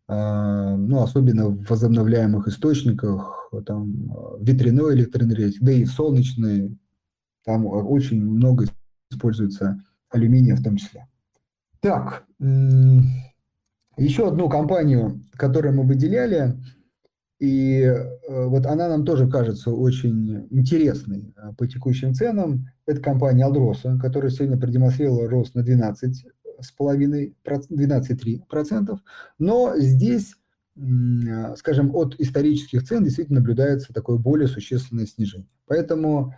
[0.07, 6.77] а, ну, особенно в возобновляемых источниках, там, ветряной электроэнергии, да и в солнечной,
[7.45, 8.65] там очень много
[9.11, 11.07] используется алюминия в том числе.
[11.79, 12.25] Так,
[13.97, 16.57] еще одну компанию, которую мы выделяли,
[17.41, 22.67] и э, вот она нам тоже кажется очень интересной э, по текущим ценам.
[22.85, 28.97] Это компания Алдроса, которая сегодня продемонстрировала рост на 12,5%, 12,3%.
[29.39, 30.35] Но здесь,
[30.75, 35.49] э, скажем, от исторических цен действительно наблюдается такое более существенное снижение.
[35.65, 36.35] Поэтому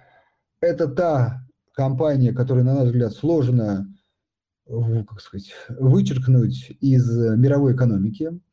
[0.62, 3.88] это та компания, которая, на наш взгляд, сложно
[4.66, 8.40] как сказать, вычеркнуть из мировой экономики–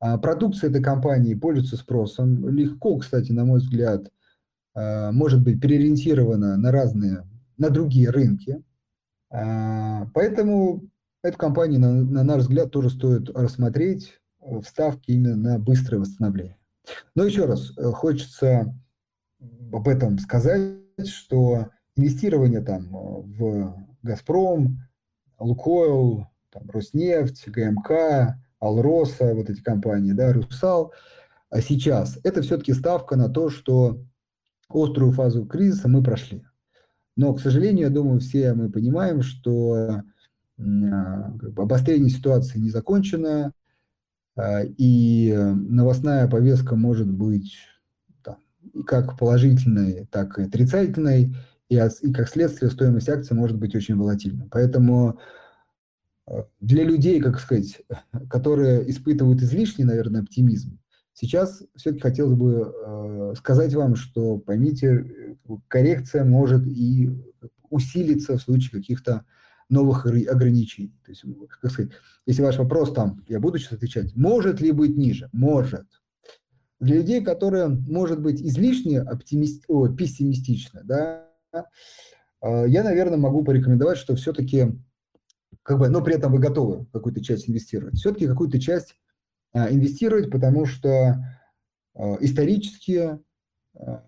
[0.00, 2.48] а продукция этой компании пользуется спросом.
[2.48, 4.10] Легко, кстати, на мой взгляд,
[4.74, 8.62] а, может быть переориентирована на разные, на другие рынки.
[9.30, 10.88] А, поэтому
[11.22, 16.56] эту компанию, на, на наш взгляд, тоже стоит рассмотреть в ставке именно на быстрое восстановление.
[17.14, 18.74] Но еще раз, э, хочется
[19.70, 21.68] об этом сказать, что
[22.00, 24.78] инвестирование там в «Газпром»,
[25.38, 30.92] «Лукойл», там, «Роснефть», «ГМК», Алроса, вот эти компании, да, Русал,
[31.48, 34.04] а сейчас это все-таки ставка на то, что
[34.68, 36.44] острую фазу кризиса мы прошли.
[37.16, 40.02] Но, к сожалению, я думаю, все мы понимаем, что
[40.58, 43.52] а, как бы, обострение ситуации не закончено,
[44.36, 47.56] а, и новостная повестка может быть
[48.22, 48.36] там,
[48.86, 51.34] как положительной, так и отрицательной,
[51.70, 54.48] и, и как следствие стоимость акций может быть очень волатильной.
[54.50, 55.18] Поэтому
[56.60, 57.80] для людей, как сказать,
[58.30, 60.78] которые испытывают излишний, наверное, оптимизм,
[61.14, 65.36] сейчас все-таки хотелось бы э, сказать вам, что поймите,
[65.68, 67.10] коррекция может и
[67.68, 69.24] усилиться в случае каких-то
[69.68, 70.92] новых ограничений.
[71.04, 71.24] То есть,
[71.60, 71.92] как сказать,
[72.26, 75.28] если ваш вопрос там, я буду сейчас отвечать, может ли быть ниже?
[75.32, 75.86] Может.
[76.80, 81.29] Для людей, которые, может быть, излишне оптимист, о, пессимистичны, да, э,
[82.42, 84.72] я, наверное, могу порекомендовать, что все-таки
[85.62, 87.96] как бы, но при этом вы готовы какую-то часть инвестировать.
[87.96, 88.96] Все-таки какую-то часть
[89.52, 91.24] а, инвестировать, потому что
[91.94, 93.18] а, исторически
[93.76, 94.04] а,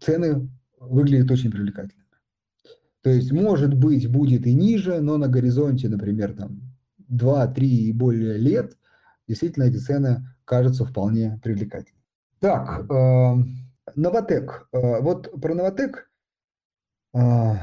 [0.00, 2.04] цены выглядят очень привлекательно.
[3.02, 6.60] То есть, может быть, будет и ниже, но на горизонте, например, там
[7.10, 8.76] 2-3 и более лет,
[9.26, 12.04] действительно эти цены кажутся вполне привлекательными.
[12.40, 13.34] Так, э,
[13.96, 14.68] Новотек.
[14.72, 16.10] Э, вот про Новотек
[17.14, 17.20] э,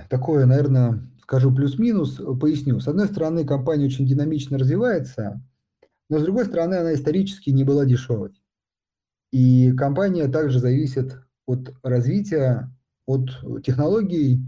[0.10, 2.80] такое, наверное, скажу плюс-минус, поясню.
[2.80, 5.42] С одной стороны, компания очень динамично развивается,
[6.10, 8.32] но с другой стороны, она исторически не была дешевой.
[9.32, 12.72] И компания также зависит от развития,
[13.06, 13.30] от
[13.64, 14.48] технологий.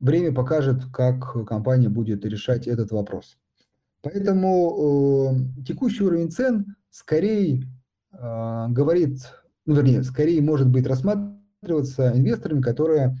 [0.00, 3.38] Время покажет, как компания будет решать этот вопрос.
[4.02, 7.62] Поэтому э, текущий уровень цен скорее
[8.12, 9.20] э, говорит,
[9.66, 13.16] ну, вернее, скорее может быть рассматриваться инвесторами, которые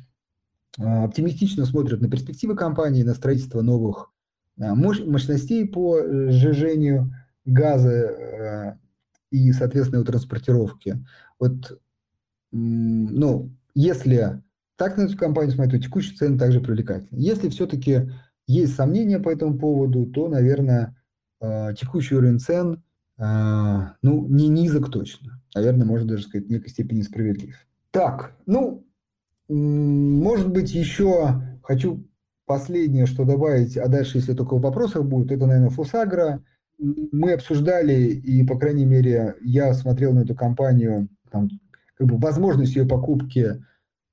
[0.78, 4.12] э, оптимистично смотрят на перспективы компании, на строительство новых
[4.58, 8.78] э, мощностей по сжижению газа э,
[9.30, 11.04] и, соответственно, его транспортировки.
[11.38, 11.80] Вот,
[12.52, 14.42] ну, если
[14.76, 17.18] так на эту компанию смотреть, то текущие цены также привлекательны.
[17.18, 18.10] Если все-таки
[18.46, 20.96] есть сомнения по этому поводу, то, наверное,
[21.40, 22.82] э, текущий уровень цен,
[23.18, 23.22] э,
[24.02, 25.40] ну, не низок точно.
[25.54, 27.56] Наверное, можно даже сказать, в некой степени справедлив.
[27.90, 28.86] Так, ну,
[29.48, 32.06] может быть, еще хочу
[32.46, 36.42] последнее, что добавить, а дальше, если только в вопросах будет, это, наверное, Фосагра.
[36.78, 41.48] Мы обсуждали, и, по крайней мере, я смотрел на эту компанию, там,
[41.96, 43.64] как бы возможность ее покупки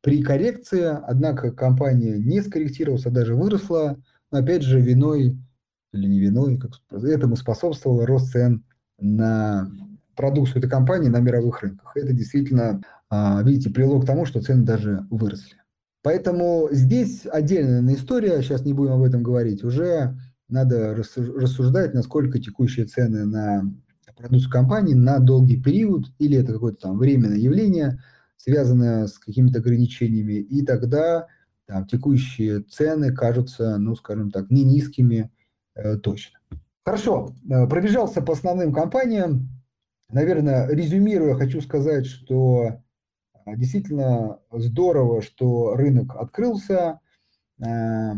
[0.01, 3.97] при коррекции, однако компания не скорректировалась, а даже выросла.
[4.31, 5.37] Но опять же, виной
[5.91, 6.71] или не виной, как
[7.03, 8.63] этому способствовал рост цен
[8.99, 9.69] на
[10.15, 11.91] продукцию этой компании на мировых рынках.
[11.95, 15.57] Это действительно, а, видите, привело к тому, что цены даже выросли.
[16.03, 20.17] Поэтому здесь отдельная история, сейчас не будем об этом говорить, уже
[20.49, 23.71] надо рассуждать, насколько текущие цены на
[24.17, 28.03] продукцию компании на долгий период, или это какое-то там временное явление,
[28.37, 31.27] связанное с какими-то ограничениями, и тогда
[31.65, 35.31] там, текущие цены кажутся, ну, скажем так, не низкими
[35.75, 36.39] э, точно.
[36.83, 39.49] Хорошо, э, пробежался по основным компаниям.
[40.11, 42.81] Наверное, резюмируя, хочу сказать, что
[43.45, 46.99] э, действительно здорово, что рынок открылся.
[47.59, 48.13] Э,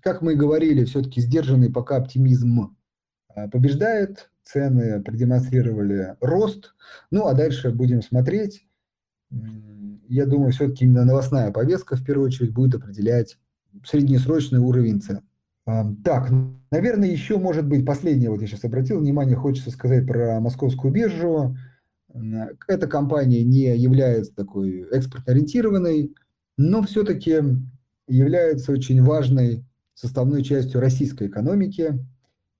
[0.00, 2.76] как мы и говорили, все-таки сдержанный пока оптимизм
[3.34, 6.74] э, побеждает, цены продемонстрировали рост.
[7.10, 8.66] Ну, а дальше будем смотреть
[10.08, 13.38] я думаю, все-таки именно новостная повестка в первую очередь будет определять
[13.84, 15.22] среднесрочный уровень цен.
[15.64, 16.30] Так,
[16.70, 21.56] наверное, еще может быть последнее, вот я сейчас обратил внимание, хочется сказать про московскую биржу.
[22.68, 26.14] Эта компания не является такой экспортно-ориентированной,
[26.58, 27.40] но все-таки
[28.06, 31.98] является очень важной составной частью российской экономики.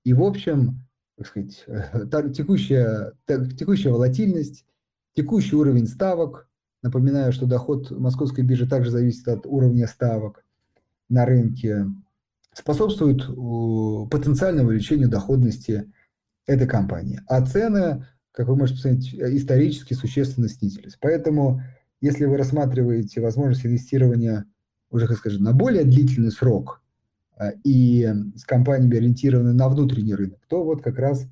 [0.03, 0.85] И, в общем,
[1.17, 1.63] так сказать,
[2.33, 4.65] текущая, текущая волатильность,
[5.13, 6.49] текущий уровень ставок,
[6.85, 10.45] Напоминаю, что доход московской биржи также зависит от уровня ставок
[11.09, 11.87] на рынке,
[12.55, 15.91] способствует э, потенциальному увеличению доходности
[16.47, 17.19] этой компании.
[17.27, 20.97] А цены, как вы можете посмотреть, исторически существенно снизились.
[20.99, 21.61] Поэтому,
[22.01, 24.45] если вы рассматриваете возможность инвестирования
[24.89, 26.81] уже, как скажем, на более длительный срок
[27.37, 31.27] э, и с компаниями ориентированы на внутренний рынок, то вот как раз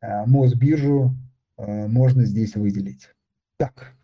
[0.00, 1.14] э, Мосбиржу
[1.58, 3.08] можно здесь выделить.
[3.56, 3.94] Так,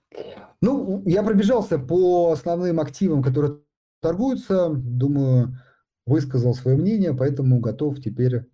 [0.62, 3.58] ну, я пробежался по основным активам, которые
[4.00, 4.70] торгуются.
[4.70, 5.58] Думаю,
[6.06, 8.46] высказал свое мнение, поэтому готов теперь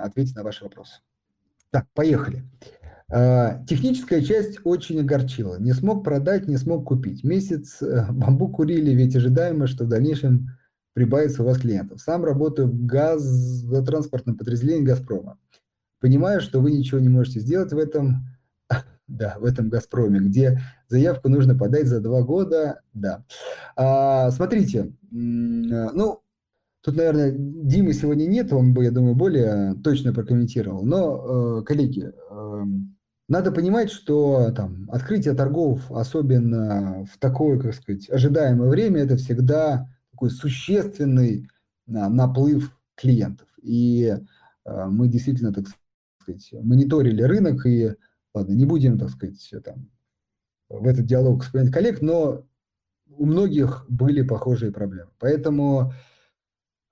[0.00, 1.00] ответить на ваши вопросы.
[1.70, 2.44] Так, поехали.
[3.10, 5.58] А, техническая часть очень огорчила.
[5.58, 7.24] Не смог продать, не смог купить.
[7.24, 10.48] Месяц э, бамбук курили, ведь ожидаемо, что в дальнейшем
[10.92, 12.00] прибавится у вас клиентов.
[12.00, 15.38] Сам работаю в газотранспортном подразделении «Газпрома».
[16.00, 18.26] Понимаю, что вы ничего не можете сделать в этом,
[19.08, 23.24] да, в этом «Газпроме», где заявку нужно подать за два года, да.
[23.74, 26.20] А, смотрите, ну,
[26.82, 32.12] тут, наверное, Димы сегодня нет, он бы, я думаю, более точно прокомментировал, но, э, коллеги,
[32.30, 32.64] э,
[33.28, 39.88] надо понимать, что там открытие торгов, особенно в такое, как сказать, ожидаемое время, это всегда
[40.10, 41.48] такой существенный
[41.86, 43.48] наплыв клиентов.
[43.62, 44.16] И
[44.64, 45.66] э, мы действительно, так
[46.20, 47.94] сказать, мониторили рынок и
[48.34, 49.90] Ладно, не будем, так сказать, там,
[50.68, 52.46] в этот диалог вспоминать коллег, но
[53.10, 55.10] у многих были похожие проблемы.
[55.18, 55.92] Поэтому,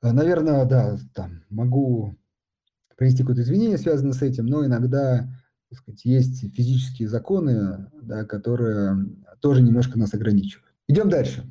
[0.02, 2.16] наверное, да, там, могу
[2.96, 5.28] принести какое-то извинение, связанное с этим, но иногда
[5.68, 9.06] так сказать, есть физические законы, да, которые
[9.40, 10.72] тоже немножко нас ограничивают.
[10.88, 11.44] Идем дальше.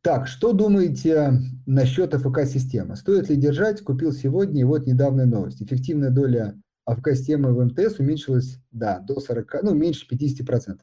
[0.00, 2.96] Так, что думаете насчет АФК-системы?
[2.96, 3.82] Стоит ли держать?
[3.82, 5.60] Купил сегодня, и вот недавняя новость.
[5.60, 6.54] Эффективная доля
[6.86, 10.78] АФК-системы в МТС уменьшилась, да, до 40, ну, меньше 50%.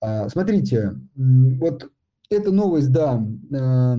[0.00, 1.90] А, смотрите, вот
[2.30, 3.98] эта новость, да, а,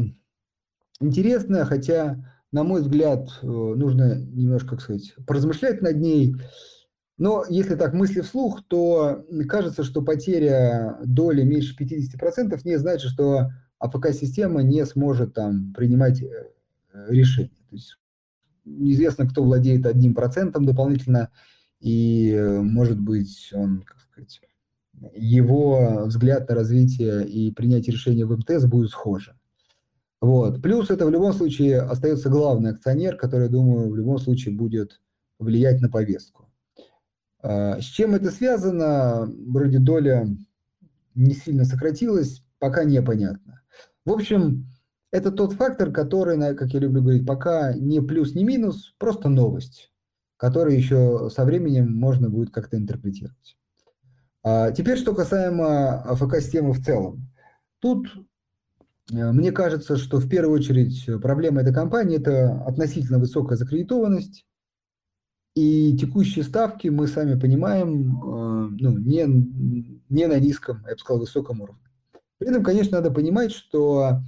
[1.00, 6.36] интересная, хотя на мой взгляд, э, нужно немножко, как сказать, поразмышлять над ней.
[7.18, 13.50] Но если так мысли вслух, то кажется, что потеря доли меньше 50% не значит, что
[13.80, 16.28] АПК-система не сможет там принимать э,
[17.10, 17.50] решения.
[17.70, 17.98] То есть
[18.66, 21.30] неизвестно, кто владеет одним процентом дополнительно,
[21.80, 24.42] и, э, может быть, он, как сказать,
[25.14, 29.36] его взгляд на развитие и принятие решения в МТС будет схожи.
[30.20, 30.62] Вот.
[30.62, 35.00] Плюс это в любом случае остается главный акционер, который, думаю, в любом случае будет
[35.40, 36.50] влиять на повестку.
[37.42, 39.32] А, с чем это связано?
[39.48, 40.28] Вроде доля
[41.14, 43.62] не сильно сократилась, пока непонятно.
[44.06, 44.66] В общем,
[45.12, 49.92] это тот фактор, который, как я люблю говорить, пока не плюс, не минус, просто новость,
[50.38, 53.58] которую еще со временем можно будет как-то интерпретировать.
[54.44, 57.30] А теперь, что касаемо АФК-системы в целом.
[57.80, 58.08] Тут
[59.10, 64.46] мне кажется, что в первую очередь проблема этой компании– это относительно высокая закредитованность,
[65.58, 69.26] и текущие ставки, мы сами понимаем, э, ну, не,
[70.08, 71.82] не на низком, я бы сказал, высоком уровне.
[72.38, 74.20] При этом, конечно, надо понимать, что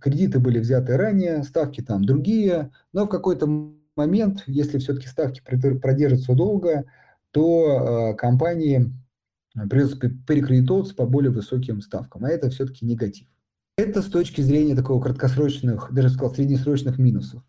[0.00, 3.48] кредиты были взяты ранее, ставки там другие, но в какой-то
[3.96, 6.84] момент, если все-таки ставки продержатся долго,
[7.32, 8.92] то э, компании
[9.68, 13.26] придется перекредитовываться по более высоким ставкам, а это все-таки негатив.
[13.76, 17.42] Это с точки зрения такого краткосрочных, даже сказал, среднесрочных минусов.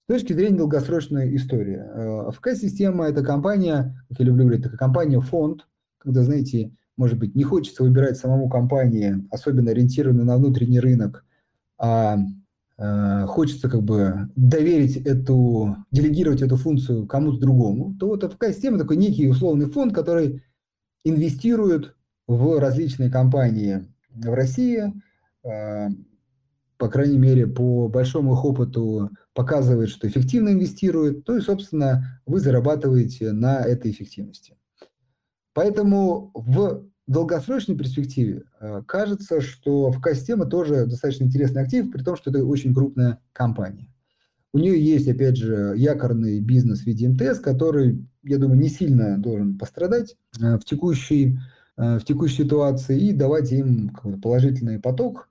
[0.00, 1.76] С точки зрения долгосрочной истории.
[1.76, 7.44] Э, АФК-система– это компания, как я люблю говорить, это компания-фонд, когда, знаете, может быть, не
[7.44, 11.26] хочется выбирать самому компании, особенно ориентированную на внутренний рынок,
[11.76, 12.16] а
[12.78, 18.96] э, хочется как бы доверить эту, делегировать эту функцию кому-то другому, то вот АФК-система такой
[18.96, 20.42] некий условный фонд, который
[21.04, 21.94] инвестирует
[22.26, 24.92] в различные компании в России, э,
[25.42, 32.40] по крайней мере, по большому их опыту показывает, что эффективно инвестирует, то и, собственно, вы
[32.40, 34.56] зарабатываете на этой эффективности.
[35.54, 42.30] Поэтому в долгосрочной перспективе э, кажется, что ФК-система тоже достаточно интересный актив, при том, что
[42.30, 43.92] это очень крупная компания.
[44.52, 49.18] У нее есть, опять же, якорный бизнес в виде МТС, который, я думаю, не сильно
[49.18, 51.38] должен пострадать э, в текущей, э,
[51.78, 55.30] в текущей ситуации и давать им положительный поток,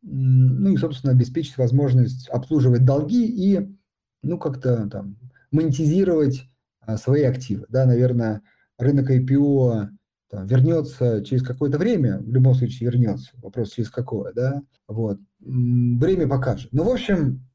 [0.00, 3.76] ну и, собственно, обеспечить возможность обслуживать долги и,
[4.22, 5.16] ну, как-то там
[5.50, 6.48] монетизировать
[6.96, 7.66] свои активы.
[7.68, 8.42] Да, наверное,
[8.78, 9.88] рынок IPO
[10.32, 16.26] там, вернется через какое-то время, в любом случае вернется, вопрос через какое, да, вот, время
[16.26, 16.72] покажет.
[16.72, 17.46] Ну, в общем,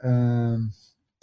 [0.00, 0.56] э,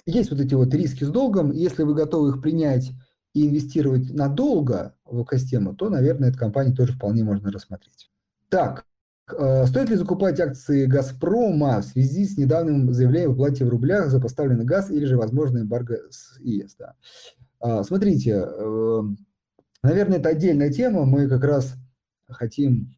[0.06, 2.92] есть вот эти вот риски с долгом, если вы готовы их принять
[3.34, 8.10] и инвестировать надолго в экосистему, то, наверное, эту компанию тоже вполне можно рассмотреть.
[8.50, 8.86] Так,
[9.32, 14.10] э, стоит ли закупать акции «Газпрома» в связи с недавним заявлением о плате в рублях
[14.10, 16.76] за поставленный газ или же возможно эмбарго с ЕС?
[16.76, 16.96] Да.
[17.62, 19.02] Э, смотрите, э,
[19.84, 21.06] Наверное, это отдельная тема.
[21.06, 21.76] Мы как раз
[22.28, 22.96] хотим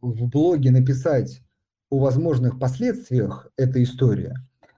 [0.00, 1.42] в блоге написать
[1.90, 4.34] о возможных последствиях этой истории.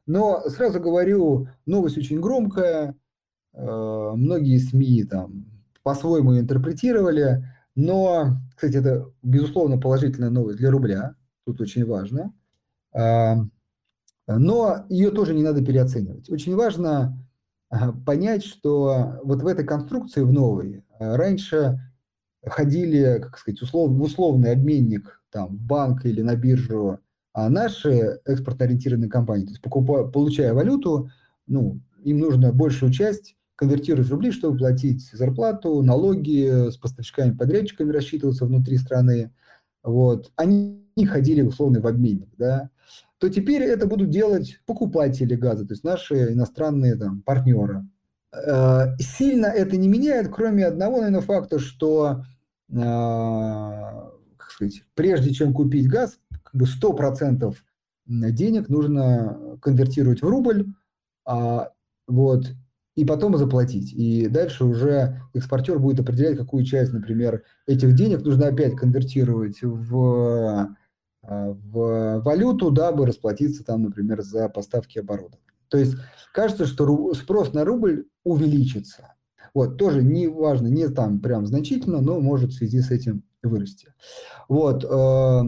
[0.07, 2.97] Но сразу говорю, новость очень громкая,
[3.53, 5.45] э, многие СМИ там
[5.89, 11.15] по-своему интерпретировали, но, кстати, это, безусловно, положительная новость для рубля,
[11.47, 12.35] тут очень важно,
[12.93, 13.39] а,
[14.27, 16.29] но ее тоже не надо переоценивать.
[16.29, 17.19] Очень важно
[18.05, 21.81] понять, что вот в этой конструкции, в новой, э, раньше
[22.45, 26.99] ходили, как сказать, услов, в условный обменник, там, в банк или на биржу,
[27.33, 31.11] а наши экспортно-ориентированные компании, то есть покупая, получая валюту,
[31.47, 37.93] ну, им нужно большую часть конвертировать в рубли, чтобы платить зарплату, налоги, с поставщиками, подрядчиками
[37.93, 39.33] рассчитываться внутри страны.
[39.83, 40.31] Вот.
[40.37, 42.71] Они ходили условно в обменник, да
[43.19, 47.87] то теперь это будут делать покупатели газа, то есть наши иностранные там, партнеры.
[48.33, 52.25] Э, сильно это не меняет, кроме одного, наверное, факта, что
[52.71, 57.55] э, как сказать, прежде чем купить газ, как бы 100%
[58.07, 60.67] денег нужно конвертировать в рубль,
[61.27, 61.73] а,
[62.07, 62.53] вот,
[62.99, 63.93] и потом заплатить.
[63.93, 70.77] И дальше уже экспортер будет определять, какую часть, например, этих денег нужно опять конвертировать в
[71.23, 75.45] а, в валюту, дабы расплатиться там, например, за поставки оборудования.
[75.69, 75.95] То есть
[76.33, 79.15] кажется, что спрос на рубль увеличится.
[79.53, 83.95] Вот, тоже не важно, не там прям значительно, но может в связи с этим вырасти.
[84.49, 85.43] Вот, э,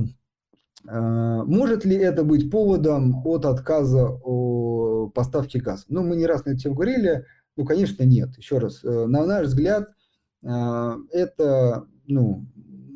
[0.88, 5.84] э, может ли это быть поводом от отказа о поставке газа?
[5.88, 7.24] Ну, мы не раз на эту говорили,
[7.57, 8.36] ну, конечно, нет.
[8.36, 9.90] Еще раз, э, на наш взгляд,
[10.42, 12.46] это, ну,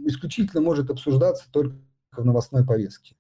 [0.07, 1.77] исключительно может обсуждаться только
[2.17, 3.17] в новостной повестке.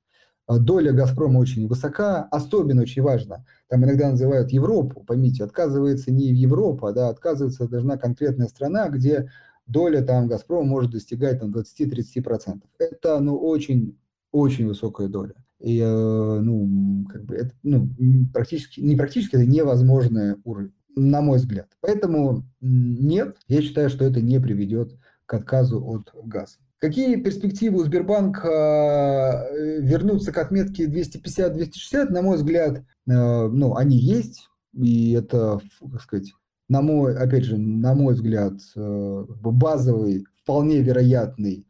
[0.47, 6.27] а, доля «Газпрома» очень высока, особенно очень важно, там иногда называют Европу, поймите, отказывается не
[6.27, 9.31] Европа, да, отказывается должна конкретная страна, где
[9.67, 12.63] доля там «Газпрома» может достигать там 20-30%.
[12.79, 13.99] Это, ну, очень,
[14.33, 15.35] очень высокая доля.
[15.61, 17.89] И, э, ну, как бы, это, ну,
[18.35, 21.69] практически, не практически, это невозможный уровень, на мой взгляд.
[21.81, 24.93] Поэтому нет, я считаю, что это не приведет
[25.27, 26.59] к отказу от газа.
[26.79, 33.97] Какие перспективы у Сбербанка э, вернуться к отметке 250-260, на мой взгляд, э, ну, они
[33.97, 36.33] есть, и это, как сказать,
[36.69, 41.67] на мой, опять же, на мой взгляд, э, базовый, вполне вероятный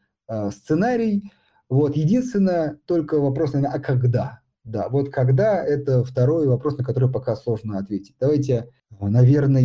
[0.51, 1.31] сценарий.
[1.68, 4.41] Вот, единственное, только вопрос, наверное, а когда?
[4.65, 8.17] Да, вот когда– это второй вопрос, на который пока сложно ответить.
[8.19, 9.62] Давайте, наверное,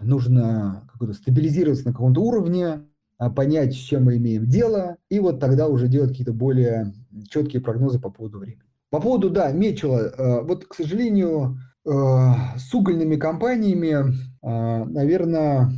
[0.00, 2.84] нужно стабилизироваться на каком-то уровне,
[3.18, 6.92] а, понять, с чем мы имеем дело, и вот тогда уже делать какие-то более
[7.28, 8.62] четкие прогнозы по поводу времени.
[8.90, 15.70] По поводу, да, Мечела, э, вот, к сожалению, э, с угольными компаниями, э, наверное,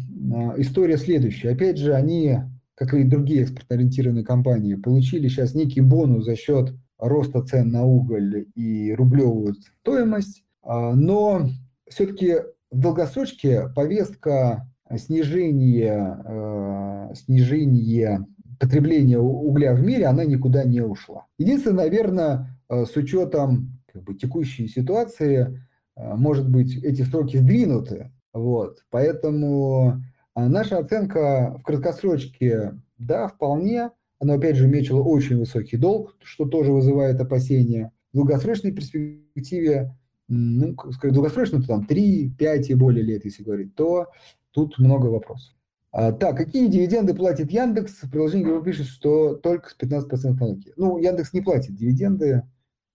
[0.59, 1.51] история следующая.
[1.51, 2.36] Опять же, они,
[2.74, 8.46] как и другие экспортно-ориентированные компании, получили сейчас некий бонус за счет роста цен на уголь
[8.55, 11.48] и рублевую стоимость, но
[11.88, 12.36] все-таки
[12.70, 18.26] в долгосрочке повестка снижение, э, снижение
[18.59, 21.26] потребления угля в мире, она никуда не ушла.
[21.38, 25.61] Единственное, наверное, э, с учетом как бы, текущей ситуации,
[25.96, 28.12] может быть, эти сроки сдвинуты.
[28.32, 28.84] Вот.
[28.90, 30.03] Поэтому
[30.36, 33.90] наша оценка в краткосрочке, да, вполне.
[34.21, 37.93] Она, опять же, мечила очень высокий долг, что тоже вызывает опасения.
[38.12, 39.97] В долгосрочной перспективе,
[40.29, 44.09] ну, сказать, долгосрочно, то там 3, 5 и более лет, если говорить, то
[44.53, 45.55] Тут много вопросов.
[45.93, 48.03] А, так, какие дивиденды платит Яндекс?
[48.03, 50.73] В приложении вы пишет, что только с 15% налоги.
[50.77, 52.43] Ну, Яндекс не платит дивиденды,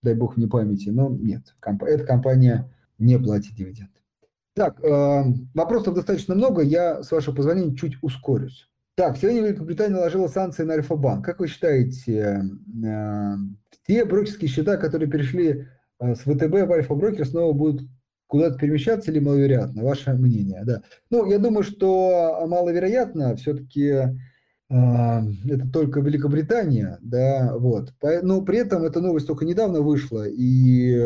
[0.01, 3.91] дай бог не памяти, но нет, комп- эта компания не платит дивиденды.
[4.53, 5.23] Так, э,
[5.53, 8.69] вопросов достаточно много, я, с вашего позволения, чуть ускорюсь.
[8.95, 11.25] Так, сегодня Великобритания наложила санкции на Альфа-банк.
[11.25, 12.45] Как вы считаете,
[12.81, 13.33] э,
[13.85, 15.67] те брокерские счета, которые перешли
[15.99, 17.89] э, с ВТБ в Альфа-брокер, снова будут
[18.27, 19.83] куда-то перемещаться или маловероятно?
[19.83, 20.81] Ваше мнение, да.
[21.09, 24.13] Ну, я думаю, что маловероятно все-таки э,
[24.69, 27.93] это только Великобритания, да, вот.
[28.21, 30.97] Но при этом эта новость только недавно вышла, и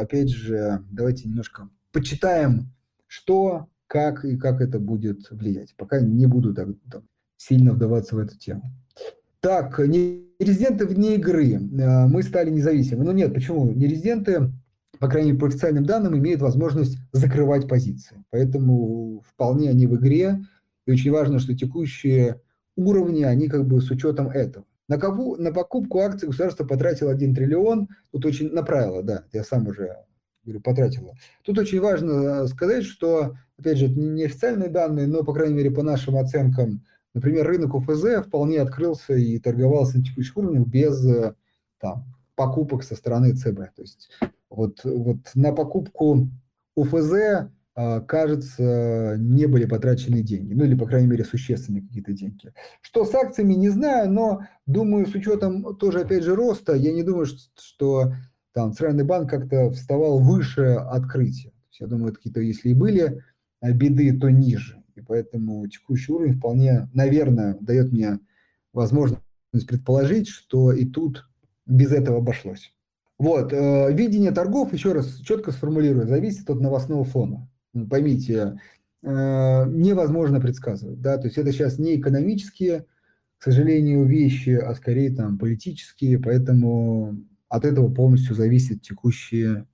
[0.00, 2.72] опять же, давайте немножко почитаем,
[3.08, 5.74] что, как и как это будет влиять.
[5.76, 7.02] Пока не буду так, так
[7.48, 8.62] сильно вдаваться в эту тему.
[9.40, 11.54] Так, не резиденты вне игры.
[11.54, 13.04] Э, мы стали независимы.
[13.04, 13.70] Ну нет, почему?
[13.72, 14.52] Не резиденты
[15.02, 18.22] по крайней мере, по официальным данным, имеют возможность закрывать позиции.
[18.30, 20.38] Поэтому вполне они в игре.
[20.86, 22.40] И очень важно, что текущие
[22.76, 24.64] уровни, они как бы с учетом этого.
[24.86, 27.88] На, кого, на покупку акций государство потратило 1 триллион.
[28.12, 29.96] Тут очень направило, да, я сам уже
[30.44, 31.14] говорю, потратило.
[31.44, 35.72] Тут очень важно сказать, что, опять же, это не официальные данные, но, по крайней мере,
[35.72, 36.84] по нашим оценкам,
[37.14, 41.04] например, рынок УФЗ вполне открылся и торговался на текущих уровнях без
[41.78, 42.04] там,
[42.34, 43.74] покупок со стороны ЦБ.
[43.74, 44.10] То есть
[44.50, 46.28] вот, вот на покупку
[46.74, 52.52] УФЗ, а, кажется, не были потрачены деньги, ну или, по крайней мере, существенные какие-то деньги.
[52.82, 57.02] Что с акциями, не знаю, но думаю, с учетом тоже, опять же, роста, я не
[57.02, 58.12] думаю, что
[58.52, 61.52] там Центральный банк как-то вставал выше открытия.
[61.80, 63.22] Я думаю, какие-то, если и были
[63.60, 64.81] а, беды, то ниже.
[64.94, 68.20] И поэтому текущий уровень вполне, наверное, дает мне
[68.72, 69.22] возможность
[69.66, 71.28] предположить, что и тут
[71.66, 72.72] без этого обошлось.
[73.18, 77.48] Вот, э, видение торгов, еще раз четко сформулирую, зависит от новостного фона.
[77.88, 78.58] Поймите,
[79.02, 82.86] э, невозможно предсказывать, да, то есть это сейчас не экономические,
[83.38, 87.16] к сожалению, вещи, а скорее там политические, поэтому
[87.48, 89.66] от этого полностью зависят текущие,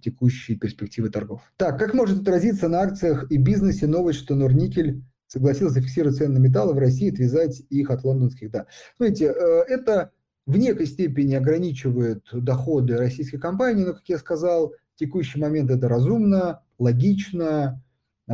[0.00, 1.42] текущие перспективы торгов.
[1.56, 6.42] Так, как может отразиться на акциях и бизнесе новость, что Норникель согласился фиксировать цены на
[6.42, 8.66] металлы в России отвязать их от лондонских, да.
[8.96, 10.10] Смотрите, э, это
[10.46, 15.88] в некой степени ограничивает доходы российской компании, но, как я сказал, в текущий момент это
[15.88, 17.82] разумно, логично,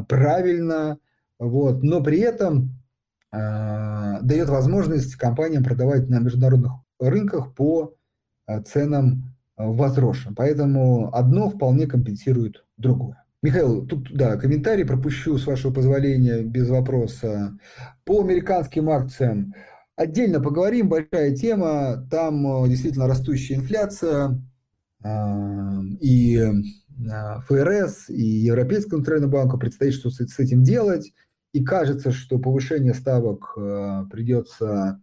[0.09, 0.99] правильно,
[1.39, 2.71] вот, но при этом
[3.33, 7.95] э, дает возможность компаниям продавать на международных рынках по
[8.47, 10.35] э, ценам э, возросшим.
[10.35, 13.23] Поэтому одно вполне компенсирует другое.
[13.43, 17.57] Михаил, тут, да, комментарий пропущу, с вашего позволения, без вопроса.
[18.05, 19.55] По американским акциям
[19.97, 24.39] Отдельно поговорим, большая тема, там э, действительно растущая инфляция,
[25.03, 26.39] а, и
[27.47, 31.13] ФРС, и Европейскому центральному банку предстоит что с этим делать,
[31.55, 35.01] и кажется, что повышение ставок э, придется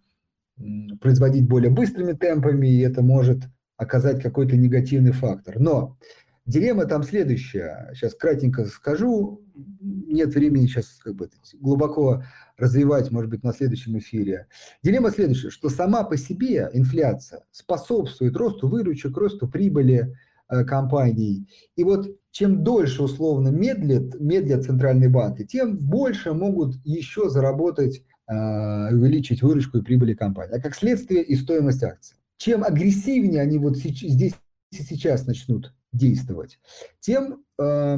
[1.02, 3.40] производить более быстрыми темпами, и это может
[3.84, 5.60] оказать какой-то негативный фактор.
[5.60, 5.98] Но
[6.46, 7.92] дилемма там следующая.
[7.94, 9.42] Сейчас кратенько скажу.
[9.82, 11.30] Нет времени сейчас как бы
[11.60, 12.24] глубоко
[12.58, 14.48] развивать, может быть, на следующем эфире.
[14.84, 20.16] Дилемма следующая, что сама по себе инфляция способствует росту выручек, росту прибыли
[20.50, 21.48] э, компаний.
[21.76, 28.34] И вот чем дольше условно медлят, медлят центральные банки, тем больше могут еще заработать, э,
[28.94, 30.56] увеличить выручку и прибыли компании.
[30.56, 32.18] А как следствие и стоимость акций.
[32.44, 34.34] Чем агрессивнее они вот здесь
[34.72, 36.60] и сейчас начнут действовать,
[37.00, 37.98] тем э,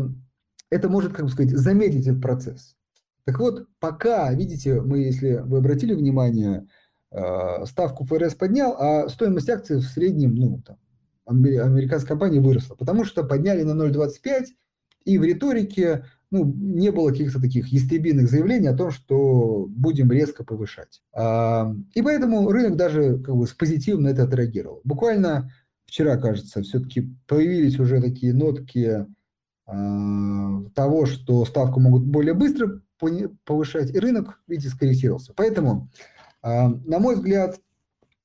[0.69, 2.75] это может, как бы сказать, замедлить этот процесс.
[3.23, 6.67] Так вот, пока, видите, мы, если вы обратили внимание,
[7.09, 10.77] э, ставку ФРС поднял, а стоимость акций в среднем, ну, там,
[11.25, 14.45] американской компании выросла, потому что подняли на 0,25,
[15.05, 16.05] и в риторике
[16.36, 21.01] ну, не было каких-то таких ястребиных заявлений о том, что будем резко повышать.
[21.13, 24.81] А, и поэтому рынок даже как бы позитивно это отреагировал.
[24.83, 25.51] Буквально
[25.86, 29.05] вчера, кажется, все-таки появились уже такие нотки
[29.65, 32.81] а, того, что ставку могут более быстро
[33.45, 35.33] повышать, и рынок, видите, скорректировался.
[35.36, 35.89] Поэтому,
[36.41, 37.59] а, на мой взгляд,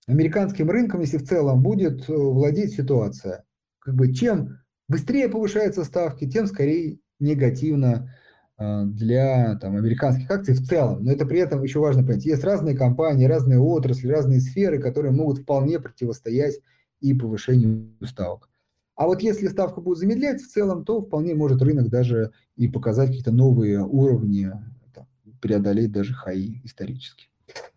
[0.09, 3.45] американским рынком, если в целом будет э, владеть ситуация,
[3.79, 4.59] как бы чем
[4.89, 8.13] быстрее повышаются ставки, тем скорее негативно
[8.57, 11.05] а, для там, американских акций в целом.
[11.05, 12.27] Но это при этом еще важно понять.
[12.27, 16.61] Есть разные компании, разные отрасли, разные сферы, которые могут вполне противостоять
[17.01, 18.51] и повышению ставок.
[18.97, 23.09] А вот если ставку будет замедлять в целом, то вполне может рынок даже и показать
[23.09, 24.51] какие-то новые уровни,
[24.95, 25.07] там,
[25.41, 27.29] преодолеть даже хаи исторически.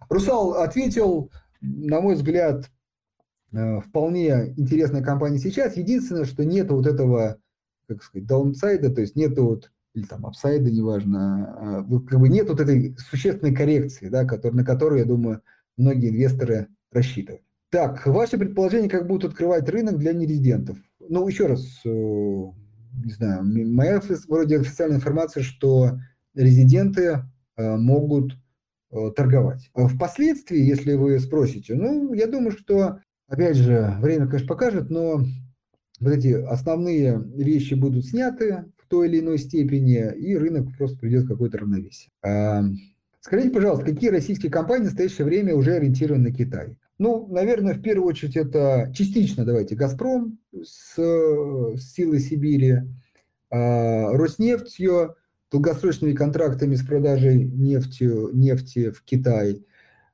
[0.09, 1.31] Русал ответил,
[1.61, 2.69] на мой взгляд,
[3.53, 5.77] э, вполне интересная компания сейчас.
[5.77, 7.37] Единственное, что нет вот этого,
[7.95, 12.49] как сказать, даунсайда, то есть нет вот или там апсайда, неважно, а, как бы нет
[12.49, 15.41] вот этой существенной коррекции, да, который, на которую, я думаю,
[15.77, 17.43] многие инвесторы рассчитывают.
[17.69, 20.77] Так, ваши предположения, как будут открывать рынок для нерезидентов?
[20.99, 25.99] Ну, еще раз, э, не знаю, моя вроде официальная информация, что
[26.35, 27.23] резиденты
[27.55, 28.33] э, могут
[28.91, 29.69] э, торговать.
[29.73, 35.23] А впоследствии, если вы спросите, ну, я думаю, что, опять же, время, конечно, покажет, но
[35.99, 41.23] вот эти основные вещи будут сняты в той или иной степени, и рынок просто придет
[41.23, 42.11] в какое-то равновесие.
[42.21, 42.63] А,
[43.21, 46.77] скажите, пожалуйста, какие российские компании в настоящее время уже ориентированы на Китай?
[46.99, 52.81] Ну, наверное, в первую очередь это частично, давайте, «Газпром» с, с силой Сибири,
[53.49, 55.15] а, Роснефтью,
[55.51, 59.65] долгосрочными контрактами с продажей нефти, нефти в Китай.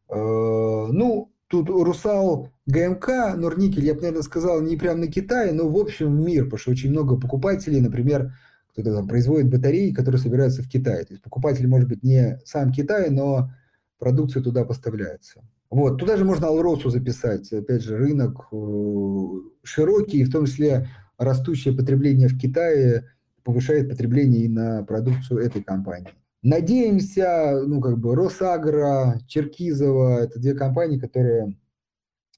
[0.07, 5.67] А, ну, тут «Русал», ГМК, Норникель, я бы, наверное, сказал, не прямо на Китай, но
[5.67, 8.33] в общем мир, потому что очень много покупателей, например,
[8.71, 11.03] кто-то там производит батареи, которые собираются в Китае.
[11.03, 13.49] То есть покупатель может быть не сам Китай, но
[13.97, 15.43] продукция туда поставляется.
[15.69, 17.51] Вот, туда же можно Алросу записать.
[17.51, 19.25] Опять же, рынок э,
[19.63, 20.87] широкий, в том числе
[21.17, 23.09] растущее потребление в Китае
[23.43, 26.13] повышает потребление и на продукцию этой компании.
[26.41, 31.57] Надеемся, ну, как бы, Росагро, Черкизово, это две компании, которые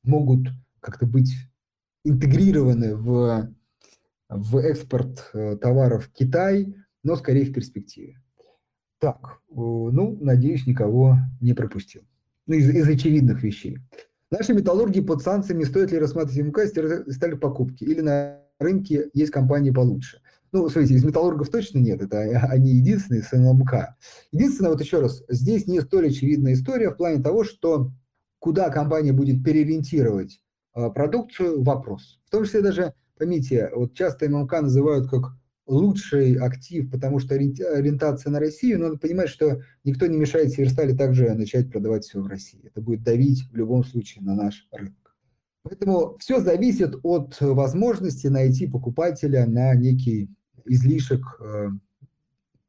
[0.04, 0.48] могут
[0.80, 1.32] как-то быть
[2.04, 3.54] интегрированы в,
[4.30, 6.74] в экспорт э, товаров в Китай,
[7.04, 8.20] но скорее в перспективе.
[8.98, 12.02] Так, э, ну, надеюсь, никого не пропустил
[12.48, 13.78] ну, из, из очевидных вещей.
[14.30, 16.68] Наши металлурги под санкциями, стоит ли рассматривать МК
[17.12, 20.22] стали покупки, или на рынке есть компании получше.
[20.52, 23.96] Ну, смотрите, из металлургов точно нет, это они единственные с МК.
[24.32, 27.92] Единственное, вот еще раз, здесь не столь очевидная история в плане того, что
[28.40, 30.42] куда компания будет переориентировать
[30.76, 32.20] э, продукцию, вопрос.
[32.26, 35.38] В том числе даже, поймите, вот часто ММК называют как
[35.68, 40.94] лучший актив, потому что ориентация на Россию, но надо понимать, что никто не мешает Северстали
[40.94, 42.66] также начать продавать все в России.
[42.66, 45.16] Это будет давить в любом случае на наш рынок.
[45.64, 50.30] Поэтому все зависит от возможности найти покупателя на некий
[50.66, 51.70] излишек э,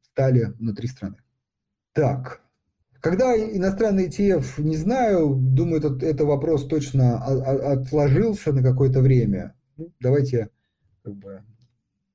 [0.02, 1.16] стали внутри страны.
[1.92, 2.42] Так,
[3.00, 9.54] когда иностранный ETF, не знаю, думаю, этот, это вопрос точно отложился на какое-то время.
[9.76, 10.50] Ну, давайте
[11.02, 11.42] как бы,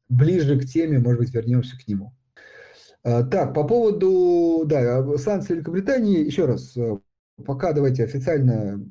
[0.08, 2.14] ближе к теме, может быть, вернемся к нему.
[3.04, 6.98] А, так, по поводу да, санкций Великобритании, еще раз, э,
[7.46, 8.82] пока давайте официально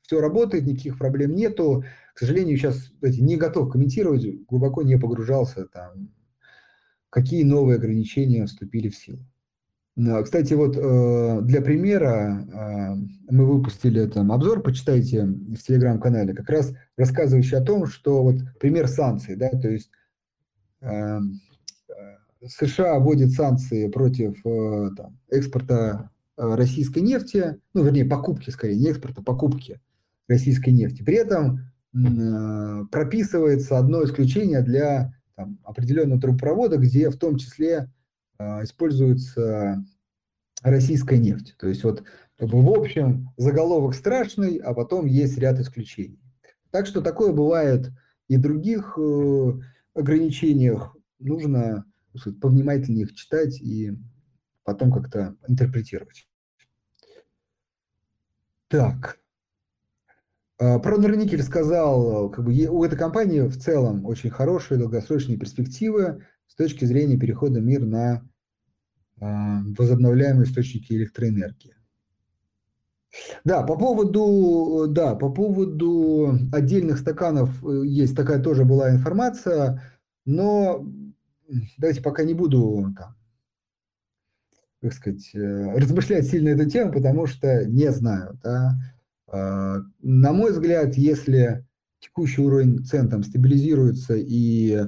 [0.00, 1.84] все работает, никаких проблем нету.
[2.14, 6.10] К сожалению, сейчас знаете, не готов комментировать, глубоко не погружался, там,
[7.14, 9.24] какие новые ограничения вступили в силу.
[10.24, 12.94] Кстати, вот э, для примера э,
[13.30, 18.88] мы выпустили там обзор, почитайте в телеграм-канале, как раз рассказывающий о том, что вот пример
[18.88, 19.92] санкций, да, то есть
[20.80, 21.20] э,
[22.44, 24.42] США вводит санкции против
[24.96, 29.80] там, экспорта российской нефти, ну, вернее, покупки, скорее, не экспорта, покупки
[30.26, 31.04] российской нефти.
[31.04, 31.70] При этом
[32.90, 37.92] прописывается одно исключение для там, определенного трубопровода, где в том числе
[38.38, 39.84] э, используется
[40.62, 41.56] российская нефть.
[41.58, 42.04] То есть вот
[42.36, 46.20] как бы, в общем заголовок страшный, а потом есть ряд исключений.
[46.70, 47.90] Так что такое бывает
[48.28, 49.52] и в других э,
[49.94, 50.96] ограничениях.
[51.18, 51.84] Нужно
[52.16, 53.92] сказать, повнимательнее их читать и
[54.64, 56.28] потом как-то интерпретировать.
[58.68, 59.23] Так.
[60.58, 66.24] А, про Норникель сказал, как бы у этой компании в целом очень хорошие долгосрочные перспективы
[66.46, 68.28] с точки зрения перехода мир на
[69.20, 71.74] а, возобновляемые источники электроэнергии.
[73.44, 79.80] Да, по поводу, да, по поводу отдельных стаканов э, есть такая тоже была информация,
[80.24, 80.84] но
[81.78, 83.14] давайте пока не буду там,
[84.82, 88.38] как сказать, э, размышлять сильно эту тему, потому что не знаю.
[88.42, 88.74] Да.
[89.26, 91.66] А, на мой взгляд, если
[92.00, 94.82] текущий уровень цен там стабилизируется и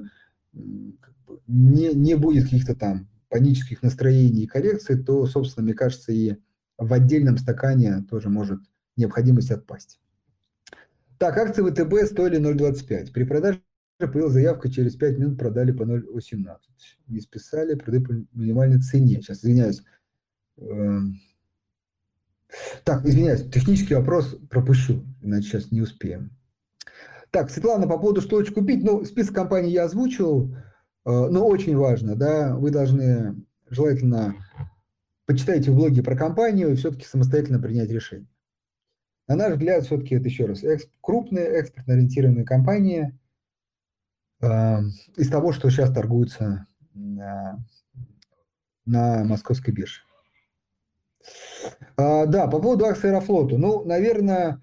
[1.47, 6.37] не, не будет каких-то там панических настроений и коррекций, то, собственно, мне кажется, и
[6.79, 8.61] в отдельном стакане тоже может
[8.97, 10.01] необходимость отпасть.
[11.19, 13.13] Так, акции ВТБ стоили 0,25.
[13.13, 13.63] При продаже
[13.99, 16.59] появилась заявка, через 5 минут продали по 0,18.
[17.09, 19.23] Не списали, продали по минимальной цене.
[19.23, 19.83] Сейчас, извиняюсь.
[22.85, 26.31] Так, извиняюсь, технический вопрос пропущу, иначе сейчас не успеем.
[27.31, 30.59] Так, Светлана, по поводу что купить, ну, список компаний я озвучил, э,
[31.05, 33.35] но очень важно, да, вы должны
[33.69, 34.37] желательно
[35.27, 38.29] почитайте в блоге про компанию и все-таки самостоятельно принять решение.
[39.27, 43.19] На наш взгляд, все-таки это еще раз эксп, крупные экспортно ориентированные компании–
[44.41, 44.81] Э,
[45.17, 47.59] из того, что сейчас торгуется на,
[48.85, 50.03] на московской бирже.
[51.97, 53.59] А, да, по поводу акций Аэрофлоту.
[53.59, 54.61] Ну, наверное,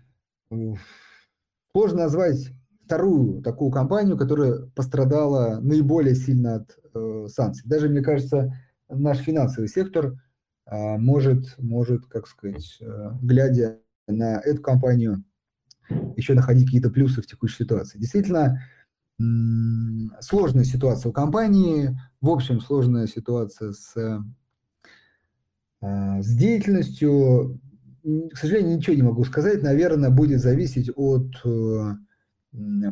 [1.71, 2.51] сложно назвать
[2.85, 7.67] вторую такую компанию, которая пострадала наиболее сильно от э, санкций.
[7.67, 8.53] Даже, мне кажется,
[8.89, 10.13] наш финансовый сектор
[10.65, 15.23] э, может, может, как сказать, э, глядя на эту компанию,
[16.15, 17.99] еще находить какие-то плюсы в текущей ситуации.
[17.99, 18.61] Действительно,
[20.19, 23.93] сложная ситуация у компании, в общем, сложная ситуация с,
[26.21, 27.59] с деятельностью.
[28.03, 29.63] К сожалению, ничего не могу сказать.
[29.63, 31.93] Наверное, будет зависеть от э,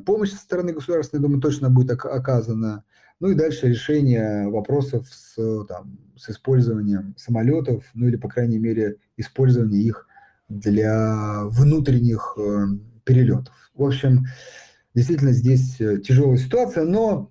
[0.06, 2.84] помощи со стороны государства, я думаю, точно будет оказана.
[3.20, 5.36] Ну и дальше решение вопросов с,
[5.66, 10.08] там, с использованием самолетов, ну или, по крайней мере, использование их
[10.50, 12.66] для внутренних э,
[13.04, 13.54] перелетов.
[13.76, 14.26] В общем,
[14.96, 17.31] действительно здесь э, тяжелая ситуация, но,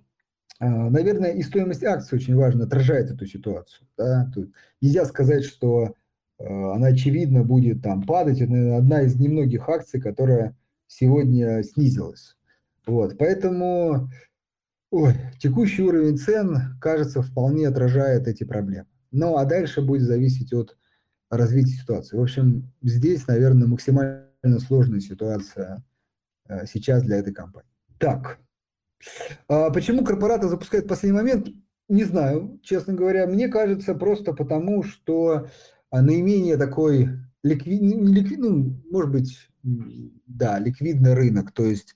[0.69, 3.87] наверное, и стоимость акций очень важно отражает эту ситуацию.
[3.97, 4.31] Да?
[4.33, 5.95] Тут нельзя сказать, что
[6.39, 8.41] а, она очевидно будет там падать.
[8.41, 10.55] Это одна из немногих акций, которая
[10.87, 12.37] сегодня снизилась.
[12.85, 14.09] Вот, поэтому
[14.89, 18.87] ой, текущий уровень цен, кажется, вполне отражает эти проблемы.
[19.11, 20.77] Ну, а дальше будет зависеть от
[21.29, 22.17] развития ситуации.
[22.17, 25.83] В общем, здесь, наверное, максимально сложная ситуация
[26.51, 27.69] Э, сейчас для этой компании.
[27.97, 28.39] Так,
[29.47, 31.47] а почему корпораты запускают в последний момент?
[31.89, 33.27] Не знаю, честно говоря.
[33.27, 35.47] Мне кажется, просто потому, что
[35.89, 37.09] а, наименее такой
[37.43, 41.51] ликвидный, ликвид, ну, может быть, да, ликвидный рынок.
[41.51, 41.95] То есть,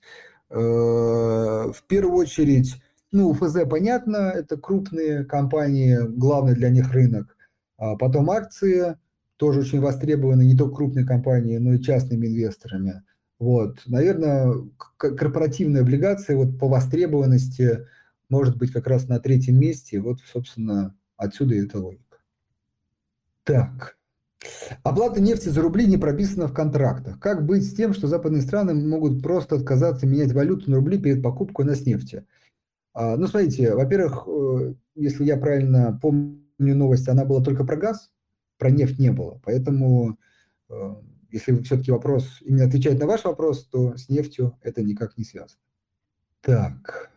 [0.50, 2.74] э, в первую очередь,
[3.12, 7.36] ну, ФЗ понятно, это крупные компании, главный для них рынок.
[7.78, 8.96] А потом акции,
[9.36, 13.02] тоже очень востребованы не только крупные компании, но и частными инвесторами.
[13.38, 14.54] Вот, наверное,
[14.96, 17.86] корпоративные облигации вот по востребованности
[18.28, 20.00] может быть как раз на третьем месте.
[20.00, 22.18] Вот, собственно, отсюда и эта логика.
[23.44, 23.96] Так.
[24.82, 27.18] Оплата нефти за рубли не прописана в контрактах.
[27.18, 31.22] Как быть с тем, что западные страны могут просто отказаться менять валюту на рубли перед
[31.22, 32.24] покупкой на с нефти?
[32.94, 38.10] А, ну, смотрите, во-первых, э, если я правильно помню новость, она была только про газ,
[38.58, 39.40] про нефть не было.
[39.44, 40.18] Поэтому
[40.68, 40.94] э,
[41.30, 45.60] если все-таки вопрос, именно отвечать на ваш вопрос, то с нефтью это никак не связано.
[46.40, 47.10] Так.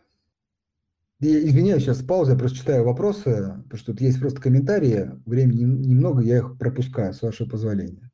[1.20, 5.64] Я извиняюсь, сейчас пауза, я просто читаю вопросы, потому что тут есть просто комментарии, времени
[5.64, 8.10] немного, я их пропускаю, с вашего позволения.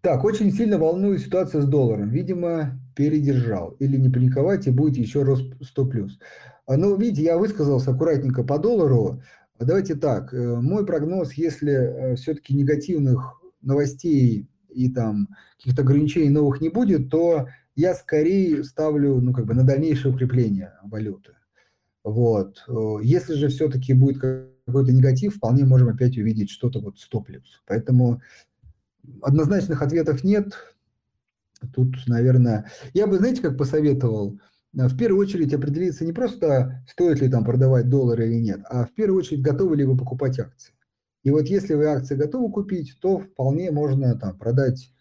[0.00, 2.10] Так, очень сильно волнует ситуация с долларом.
[2.10, 3.70] Видимо, передержал.
[3.80, 6.18] Или не паниковать, и будет еще рост 100 плюс.
[6.66, 9.22] А, ну, видите, я высказался аккуратненько по доллару.
[9.58, 16.60] Давайте так, э, мой прогноз, если э, все-таки негативных новостей и там каких-то ограничений новых
[16.60, 21.32] не будет, то я скорее ставлю ну, как бы на дальнейшее укрепление валюты.
[22.02, 22.64] Вот.
[23.02, 27.62] Если же все-таки будет какой-то негатив, вполне можем опять увидеть что-то вот 100 плюс.
[27.66, 28.20] Поэтому
[29.22, 30.52] однозначных ответов нет.
[31.72, 34.38] тут, наверное, я бы, знаете, как посоветовал,
[34.72, 38.92] в первую очередь определиться не просто, стоит ли там продавать доллары или нет, а в
[38.94, 40.73] первую очередь, готовы ли вы покупать акции.
[41.24, 44.92] И вот если вы акции готовы купить, то вполне можно там продать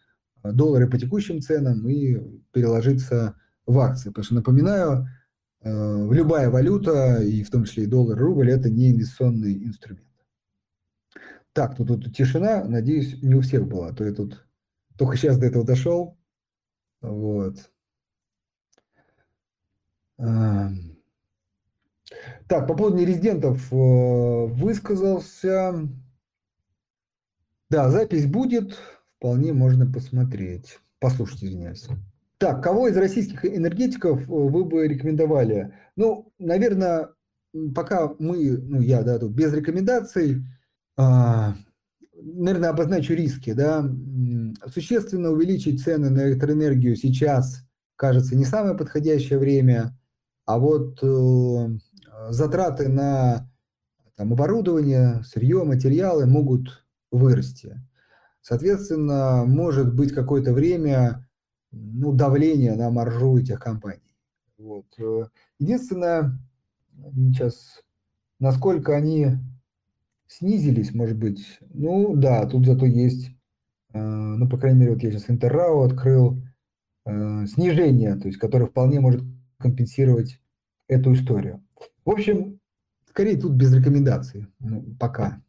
[0.42, 2.18] доллары по текущим ценам и
[2.52, 4.10] переложиться в акции.
[4.10, 5.08] Потому что, напоминаю,
[5.62, 10.08] э, любая валюта, и в том числе и доллар, рубль, это не инвестиционный инструмент.
[11.52, 14.48] Так, тут, тут тишина, надеюсь, не у всех была, а то я тут
[14.98, 16.18] только сейчас до этого дошел.
[17.02, 17.70] Вот.
[22.48, 25.90] Так, по поводу нерезидентов э, высказался.
[27.74, 28.78] Да, запись будет,
[29.18, 30.78] вполне можно посмотреть.
[31.00, 31.88] Послушать, извиняюсь.
[32.38, 35.74] Так, кого из российских энергетиков э, вы бы рекомендовали?
[35.96, 37.10] Ну, наверное,
[37.74, 40.44] пока мы, ну, я, да, тут без рекомендаций,
[40.98, 41.56] а,
[42.16, 43.92] наверное, обозначу риски, да.
[44.72, 47.66] Существенно увеличить цены на электроэнергию сейчас,
[47.96, 49.98] кажется, не самое подходящее время,
[50.46, 51.78] а вот э,
[52.30, 53.52] затраты на
[54.16, 56.83] там, оборудование, сырье, материалы могут
[57.14, 57.82] вырасти.
[58.42, 61.28] Соответственно, может быть какое-то время
[61.72, 64.02] ну, давление на маржу этих компаний.
[64.58, 64.86] Вот.
[65.60, 66.38] Единственное,
[67.34, 67.82] сейчас,
[68.40, 69.38] насколько они
[70.28, 73.30] снизились, может быть, ну да, тут зато есть,
[73.94, 76.42] э, ну, по крайней мере, вот я сейчас Интеррау открыл,
[77.06, 79.24] э, снижение, то есть, которое вполне может
[79.58, 80.42] компенсировать
[80.88, 81.64] эту историю.
[82.06, 82.60] В общем,
[83.08, 85.42] скорее тут без рекомендаций, ну, пока.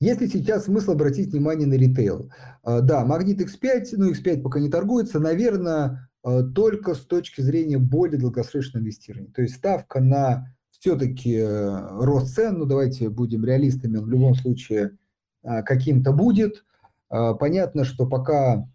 [0.00, 2.30] Если сейчас смысл обратить внимание на ритейл?
[2.62, 7.76] А, да, Магнит X5, ну X5 пока не торгуется, наверное, а, только с точки зрения
[7.76, 9.30] более долгосрочного инвестирования.
[9.30, 14.96] То есть ставка на все-таки э, рост цен, ну давайте будем реалистами, в любом случае
[15.42, 16.64] а, каким-то будет.
[17.08, 18.68] Понятно, что пока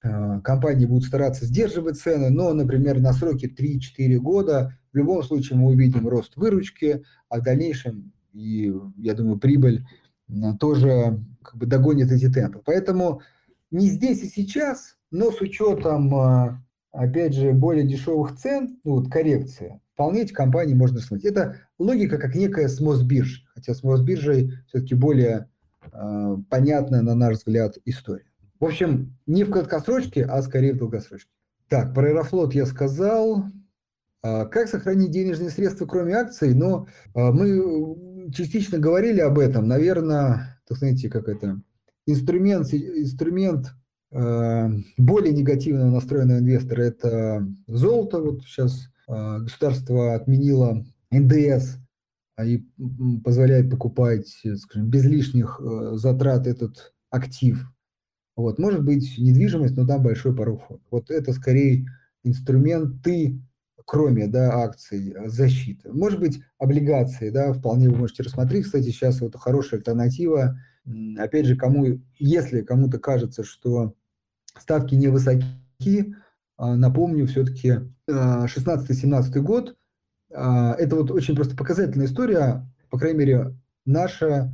[0.00, 5.70] компании будут стараться сдерживать цены, но, например, на сроке 3-4 года в любом случае мы
[5.70, 9.84] увидим рост выручки, а в дальнейшем, и я думаю, прибыль
[10.60, 12.60] тоже как бы догонит эти темпы.
[12.64, 13.22] Поэтому
[13.70, 16.62] не здесь и сейчас, но с учетом, а,
[16.92, 21.32] опять же, более дешевых цен, ну, вот коррекция, вполне эти компании можно рассмотреть.
[21.32, 25.48] Это логика как некая с Мосбиржей, хотя с Мосбиржей все-таки более
[25.92, 28.26] э, понятная, на наш взгляд, история.
[28.60, 31.30] В общем, не в краткосрочке, а скорее в долгосрочке.
[31.68, 33.46] Так, про Аэрофлот я сказал.
[34.22, 36.54] А, как сохранить денежные средства, кроме акций?
[36.54, 37.58] Но а, мы
[38.30, 39.66] частично говорили об этом.
[39.66, 41.60] Наверное, так знаете, как это,
[42.06, 43.74] инструмент, инструмент
[44.12, 48.18] а, более негативно настроенного инвестора– это золото.
[48.18, 51.78] Вот сейчас государство отменило НДС
[52.42, 52.64] и
[53.22, 55.60] позволяет покупать, скажем, без лишних
[55.94, 57.66] затрат этот актив.
[58.36, 60.62] Вот, может быть, недвижимость, но там большой порог.
[60.90, 61.86] Вот это скорее
[62.24, 63.42] инструменты
[63.84, 65.92] кроме да, акций, э, защиты.
[65.92, 68.64] Может быть, облигации, да, вполне вы можете рассмотреть.
[68.64, 70.58] Кстати, сейчас вот хорошая альтернатива.
[71.16, 73.94] Опять же, кому, если кому-то кажется, что
[74.58, 76.14] ставки невысоки,
[76.56, 79.76] а, напомню, все-таки 16-17 год,
[80.32, 84.52] а, это вот очень просто показательная история, по крайней мере, наша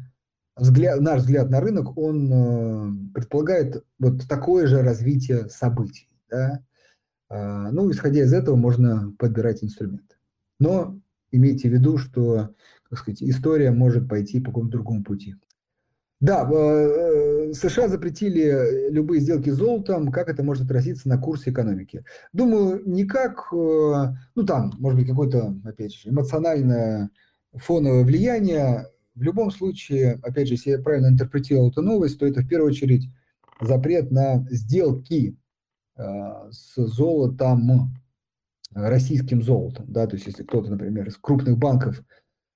[0.58, 6.08] взгляд, наш взгляд на рынок, он э, предполагает вот такое же развитие событий.
[6.30, 6.64] Да?
[7.28, 10.16] А, ну, исходя из этого, можно подбирать инструменты.
[10.58, 10.98] Но
[11.30, 12.54] имейте в виду, что,
[12.88, 15.36] как сказать, история может пойти по какому-то другому пути.
[16.20, 20.10] Да, э, США запретили любые сделки с золотом.
[20.10, 22.04] Как это может отразиться на курсе экономики?
[22.32, 27.10] Думаю, никак, э, ну там, может быть, какое-то, опять же, эмоциональное
[27.52, 28.86] фоновое влияние.
[29.14, 32.70] В любом случае, опять же, если я правильно интерпретировал эту новость, то это в первую
[32.72, 33.08] очередь
[33.60, 35.36] запрет на сделки
[35.98, 37.92] с золотом,
[38.74, 39.86] российским золотом.
[39.88, 40.06] Да?
[40.06, 42.02] То есть если кто-то, например, из крупных банков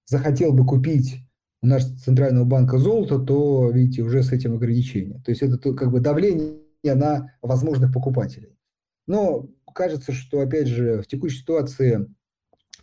[0.06, 1.20] захотел бы купить
[1.62, 5.20] у нашего центрального банка золото, то, видите, уже с этим ограничение.
[5.24, 8.56] То есть это как бы давление на возможных покупателей.
[9.06, 12.08] Но кажется, что, опять же, в текущей ситуации,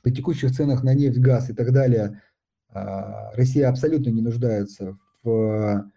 [0.01, 2.21] при текущих ценах на нефть, газ и так далее,
[2.69, 5.91] а, Россия абсолютно не нуждается в,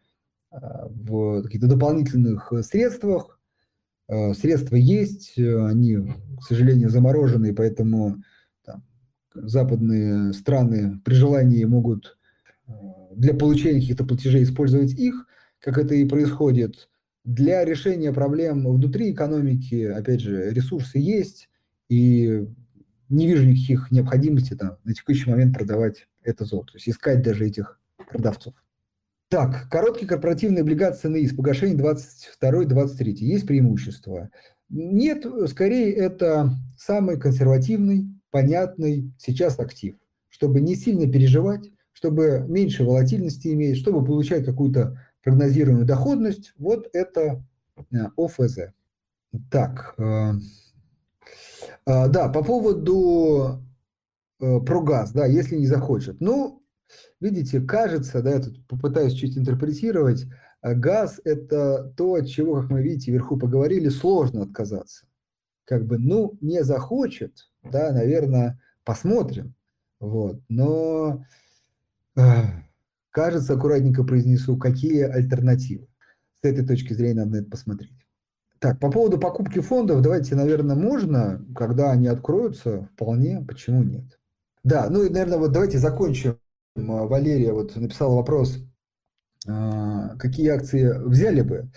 [0.51, 3.42] а, в каких-то дополнительных средствах, Э,
[4.35, 8.23] средства есть, э, они, к сожалению, заморожены, поэтому
[8.65, 8.85] там,
[9.35, 12.19] западные страны при желании могут
[12.67, 12.73] э,
[13.15, 15.27] для получения каких-то платежей использовать их,
[15.61, 16.89] как это и происходит.
[17.25, 21.49] Для решения проблем внутри экономики, опять же, ресурсы есть,
[21.89, 22.47] и
[23.09, 27.47] не вижу никаких необходимости там, на текущий момент продавать это золото, то есть искать даже
[27.47, 27.79] этих
[28.11, 28.55] продавцов.
[29.33, 33.13] Так, короткие корпоративные облигации на ИС, погашение 22-23.
[33.13, 34.29] Есть преимущество?
[34.69, 39.95] Нет, скорее это самый консервативный, понятный сейчас актив,
[40.29, 47.43] чтобы не сильно переживать, чтобы меньше волатильности иметь, чтобы получать какую-то прогнозируемую доходность, вот это
[47.91, 48.59] э, ОФЗ.
[49.51, 50.33] Так, э,
[51.87, 53.63] э, да, по поводу
[54.39, 56.21] про газ, да, если не захочет.
[56.21, 56.62] Ну,
[57.21, 60.27] видите, кажется, да, я тут попытаюсь чуть интерпретировать,
[60.63, 65.07] газ– это то, от чего, как мы видите, вверху поговорили, сложно отказаться.
[65.65, 69.55] Как бы, ну, не захочет, да, наверное, посмотрим.
[70.01, 71.25] Вот, но
[73.11, 75.87] кажется, аккуратненько произнесу, какие альтернативы.
[76.41, 77.93] С этой точки зрения надо на это посмотреть.
[78.59, 84.19] Так, по поводу покупки фондов, давайте, наверное, можно, когда они откроются, вполне, почему нет.
[84.63, 86.39] Да, ну и, наверное, вот давайте закончим.
[86.75, 88.59] Валерия вот написала вопрос,
[89.47, 91.71] а, какие акции взяли бы.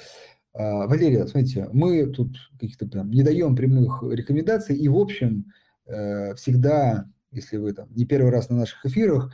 [0.54, 5.52] А, Валерия, смотрите, мы тут каких-то там не даем прямых рекомендаций, и, в общем,
[5.86, 9.32] э, всегда, если вы там не первый раз на наших эфирах,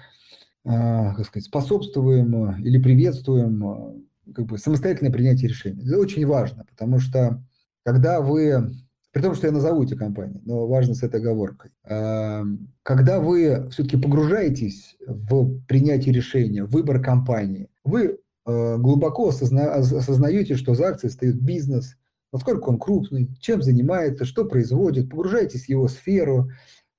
[0.63, 3.95] а, как сказать, способствуем или приветствуем а,
[4.33, 5.83] как бы самостоятельное принятие решений.
[5.85, 7.43] Это очень важно, потому что
[7.83, 8.71] когда вы,
[9.11, 12.43] при том, что я назову эти компании, но важно с этой оговоркой, а,
[12.83, 20.87] когда вы все-таки погружаетесь в принятие решения, выбор компании, вы глубоко осозна, осознаете, что за
[20.87, 21.95] акцией стоит бизнес,
[22.33, 26.49] насколько он крупный, чем занимается, что производит, погружаетесь в его сферу,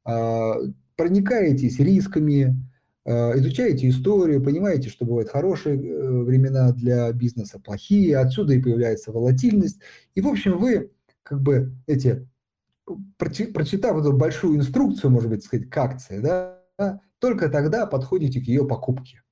[0.04, 2.56] проникаетесь рисками,
[3.04, 9.10] Э, изучаете историю, понимаете, что бывают хорошие э, времена для бизнеса, плохие, отсюда и появляется
[9.10, 9.80] волатильность.
[10.14, 10.90] И, в общем, вы
[11.22, 12.28] как бы эти,
[13.16, 16.60] прочитав эту большую инструкцию, может быть, сказать, к акции, да,
[17.18, 19.22] только тогда подходите к ее покупке.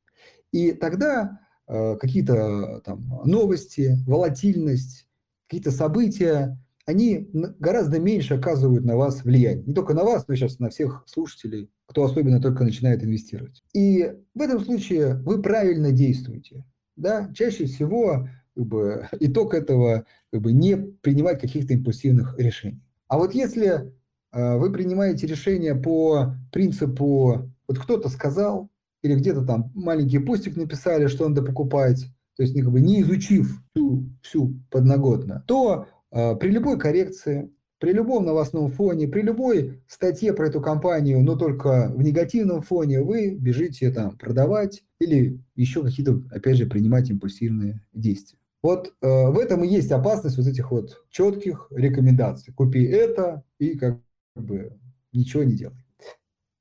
[0.53, 5.09] И тогда э, какие-то там новости, волатильность,
[5.47, 9.65] какие-то события, они гораздо меньше оказывают на вас влияние.
[9.65, 13.65] Не только на вас, но сейчас на всех слушателей кто особенно только начинает инвестировать.
[13.75, 16.65] И в этом случае вы правильно действуете.
[16.95, 17.29] Да?
[17.35, 22.83] Чаще всего как бы, итог этого как бы, не принимать каких-то импульсивных решений.
[23.09, 23.93] А вот если
[24.33, 28.71] э, вы принимаете решение по принципу, вот кто-то сказал,
[29.03, 33.63] или где-то там маленький постик написали, что надо покупать, то есть как бы не изучив
[33.75, 40.35] всю, всю подноготно, то э, при любой коррекции при любом новостном фоне, при любой статье
[40.35, 46.23] про эту компанию, но только в негативном фоне, вы бежите там продавать или еще какие-то,
[46.31, 48.39] опять же, принимать импульсивные действия.
[48.63, 52.53] Вот э, в этом и есть опасность вот этих вот четких рекомендаций.
[52.53, 54.01] Купи это и как
[54.35, 54.79] бы
[55.13, 55.85] ничего не делай.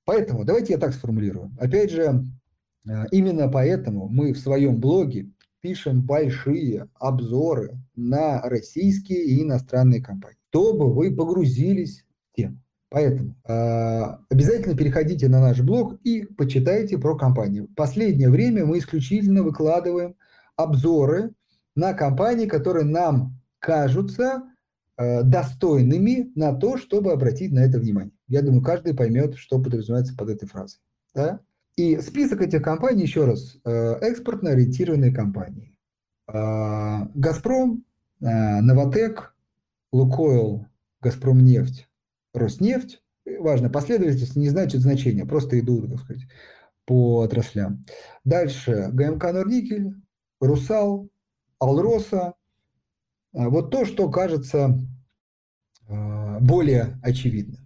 [0.05, 1.51] Поэтому давайте я так сформулирую.
[1.59, 2.23] Опять же,
[2.87, 5.29] э, именно поэтому мы в своем блоге
[5.61, 12.61] пишем большие обзоры на российские и иностранные компании чтобы вы погрузились в тему.
[12.89, 17.67] Поэтому э, обязательно переходите на наш блог и почитайте про компанию.
[17.75, 20.15] Последнее время мы исключительно выкладываем
[20.55, 21.33] обзоры
[21.79, 24.43] на компании, которые нам кажутся
[24.97, 28.13] э, достойными на то, чтобы обратить на это внимание.
[28.27, 30.79] Я думаю, каждый поймет, что подразумевается под этой фразой.
[31.15, 31.39] Да?
[31.75, 35.77] И список этих компаний, еще раз, э, экспортно ориентированные компании.
[36.27, 37.85] Э, Газпром,
[38.21, 39.33] Новотек,
[39.93, 40.67] Лукойл,
[41.01, 41.87] Газпромнефть,
[42.33, 43.01] Роснефть,
[43.39, 46.23] важно, последовательность не значит значения, просто идут, так сказать,
[46.85, 47.85] по отраслям.
[48.25, 49.93] Дальше ГМК Норникель,
[50.41, 51.09] Русал,
[51.59, 52.33] Алроса.
[53.33, 54.79] А, вот то, что кажется
[55.87, 57.65] а, более очевидным.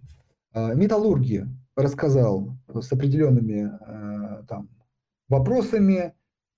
[0.52, 3.70] А, металлурги рассказал с определенными
[4.46, 4.68] там,
[5.28, 6.12] вопросами.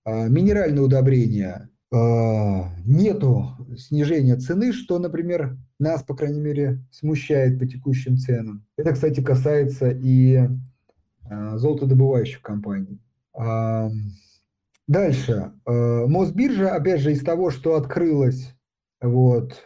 [0.05, 8.67] Минеральные удобрения нету снижения цены, что, например, нас, по крайней мере, смущает по текущим ценам.
[8.77, 10.51] Это, кстати, касается и
[11.31, 13.01] золотодобывающих компаний.
[14.87, 15.53] Дальше.
[15.65, 18.55] Мосбиржа, опять же, из того, что открылось,
[19.01, 19.65] вот,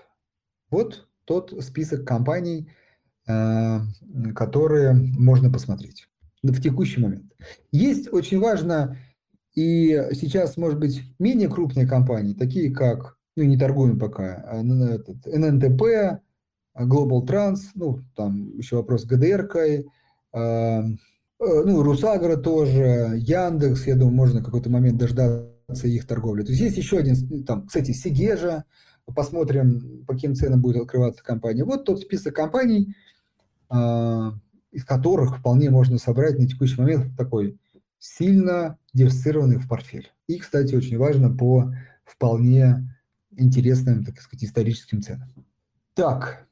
[0.71, 2.73] вот тот список компаний,
[3.27, 6.09] которые можно посмотреть
[6.43, 7.33] в текущий момент.
[7.71, 8.97] Есть очень важно
[9.55, 16.23] и сейчас, может быть, менее крупные компании, такие как, ну, не торгуем пока, а, ННТП,
[16.79, 20.83] Global Trans, ну, там еще вопрос с э,
[21.41, 26.43] ну, Русагра тоже, Яндекс, я думаю, можно какой-то момент дождаться их торговли.
[26.43, 28.65] То есть есть еще один, там, кстати, Сигежа,
[29.15, 31.65] посмотрим, по каким ценам будет открываться компания.
[31.65, 32.95] Вот тот список компаний,
[33.71, 34.31] э,
[34.71, 37.59] из которых вполне можно собрать на текущий момент такой
[37.99, 40.13] сильно диверсифицированный в портфель.
[40.27, 41.73] И, кстати, очень важно по
[42.05, 42.97] вполне
[43.37, 45.33] интересным, так сказать, историческим ценам.
[45.95, 46.47] Так,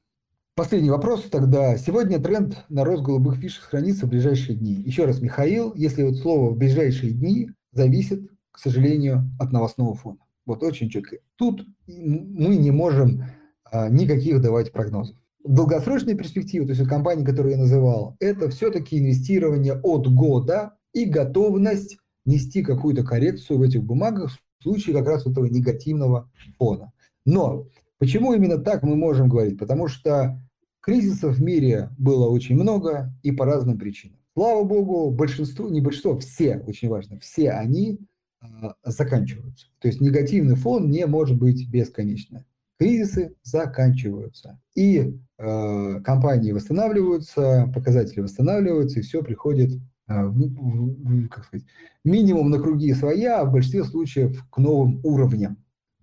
[0.59, 1.77] Последний вопрос тогда.
[1.79, 4.73] Сегодня тренд на рост голубых фишек хранится в ближайшие дни.
[4.73, 10.19] Еще раз, Михаил, если вот слово «в ближайшие дни» зависит, к сожалению, от новостного фона.
[10.47, 11.19] Вот очень четко.
[11.37, 13.23] Тут мы не можем
[13.71, 15.15] а, никаких давать прогнозов.
[15.45, 21.05] Долгосрочная перспектива, то есть вот компании, которые я называл, это все-таки инвестирование от года и
[21.05, 26.29] готовность нести какую-то коррекцию в этих бумагах в случае как раз этого негативного
[26.59, 26.91] фона.
[27.25, 29.57] Но почему именно так мы можем говорить?
[29.57, 30.43] Потому что
[30.81, 34.19] Кризисов в мире было очень много и по разным причинам.
[34.35, 37.99] Слава богу, большинство, не большинство, все, очень важно, все они
[38.41, 38.47] э,
[38.85, 39.67] заканчиваются.
[39.81, 42.45] То есть негативный фон не может быть бесконечно.
[42.79, 44.61] Кризисы заканчиваются.
[44.77, 49.73] И э, компании восстанавливаются, показатели восстанавливаются, и все приходит
[50.07, 51.67] э, в, в, как сказать,
[52.05, 55.57] минимум на круги своя, а в большинстве случаев к новым уровням.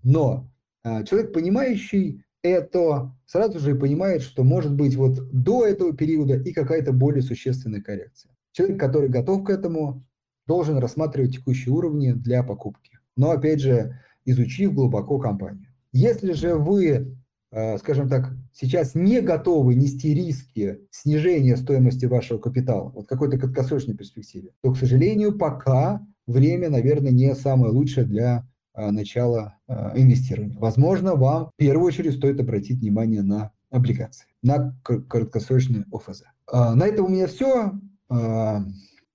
[0.03, 0.51] Но
[0.84, 6.52] э, человек, понимающий это сразу же понимает, что может быть вот до этого периода и
[6.54, 8.32] какая-то более существенная коррекция.
[8.52, 10.06] Человек, который готов к этому,
[10.48, 13.00] должен рассматривать текущие уровни для покупки.
[13.16, 15.68] Но опять же, изучив глубоко компанию.
[15.91, 17.18] Если же вы,
[17.52, 23.96] э, скажем так, сейчас не готовы нести риски снижения стоимости вашего капитала, вот какой-то краткосрочной
[23.96, 30.57] перспективе, то, к сожалению, пока время, наверное, не самое лучшее для начала а, инвестирования.
[30.59, 36.23] Возможно, вам в первую очередь стоит обратить внимание на облигации, на краткосрочные ОФЗ.
[36.51, 37.73] А, на этом у меня все.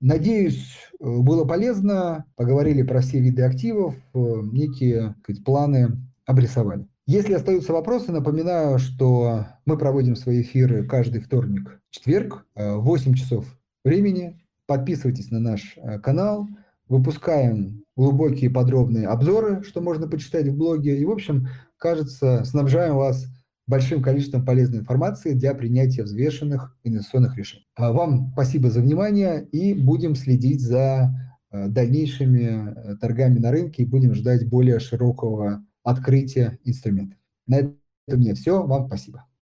[0.01, 2.25] Надеюсь, было полезно.
[2.35, 6.89] Поговорили про все виды активов, некие сказать, планы обрисовали.
[7.07, 13.45] Если остаются вопросы, напоминаю, что мы проводим свои эфиры каждый вторник, четверг, 8 часов
[13.85, 14.41] времени.
[14.67, 16.47] Подписывайтесь на наш канал.
[16.91, 20.99] Выпускаем глубокие подробные обзоры, что можно почитать в блоге.
[20.99, 23.27] И, в общем, кажется, снабжаем вас
[23.69, 27.69] большим количеством полезной информации для принятия взвешенных инвестиционных решений.
[27.77, 31.15] А вам спасибо за внимание и будем следить за
[31.53, 37.21] э, дальнейшими э, торгами на рынке и будем ждать более широкого открытия инструментов.
[37.47, 37.77] На этом
[38.09, 38.67] у меня все.
[38.67, 39.30] Вам спасибо.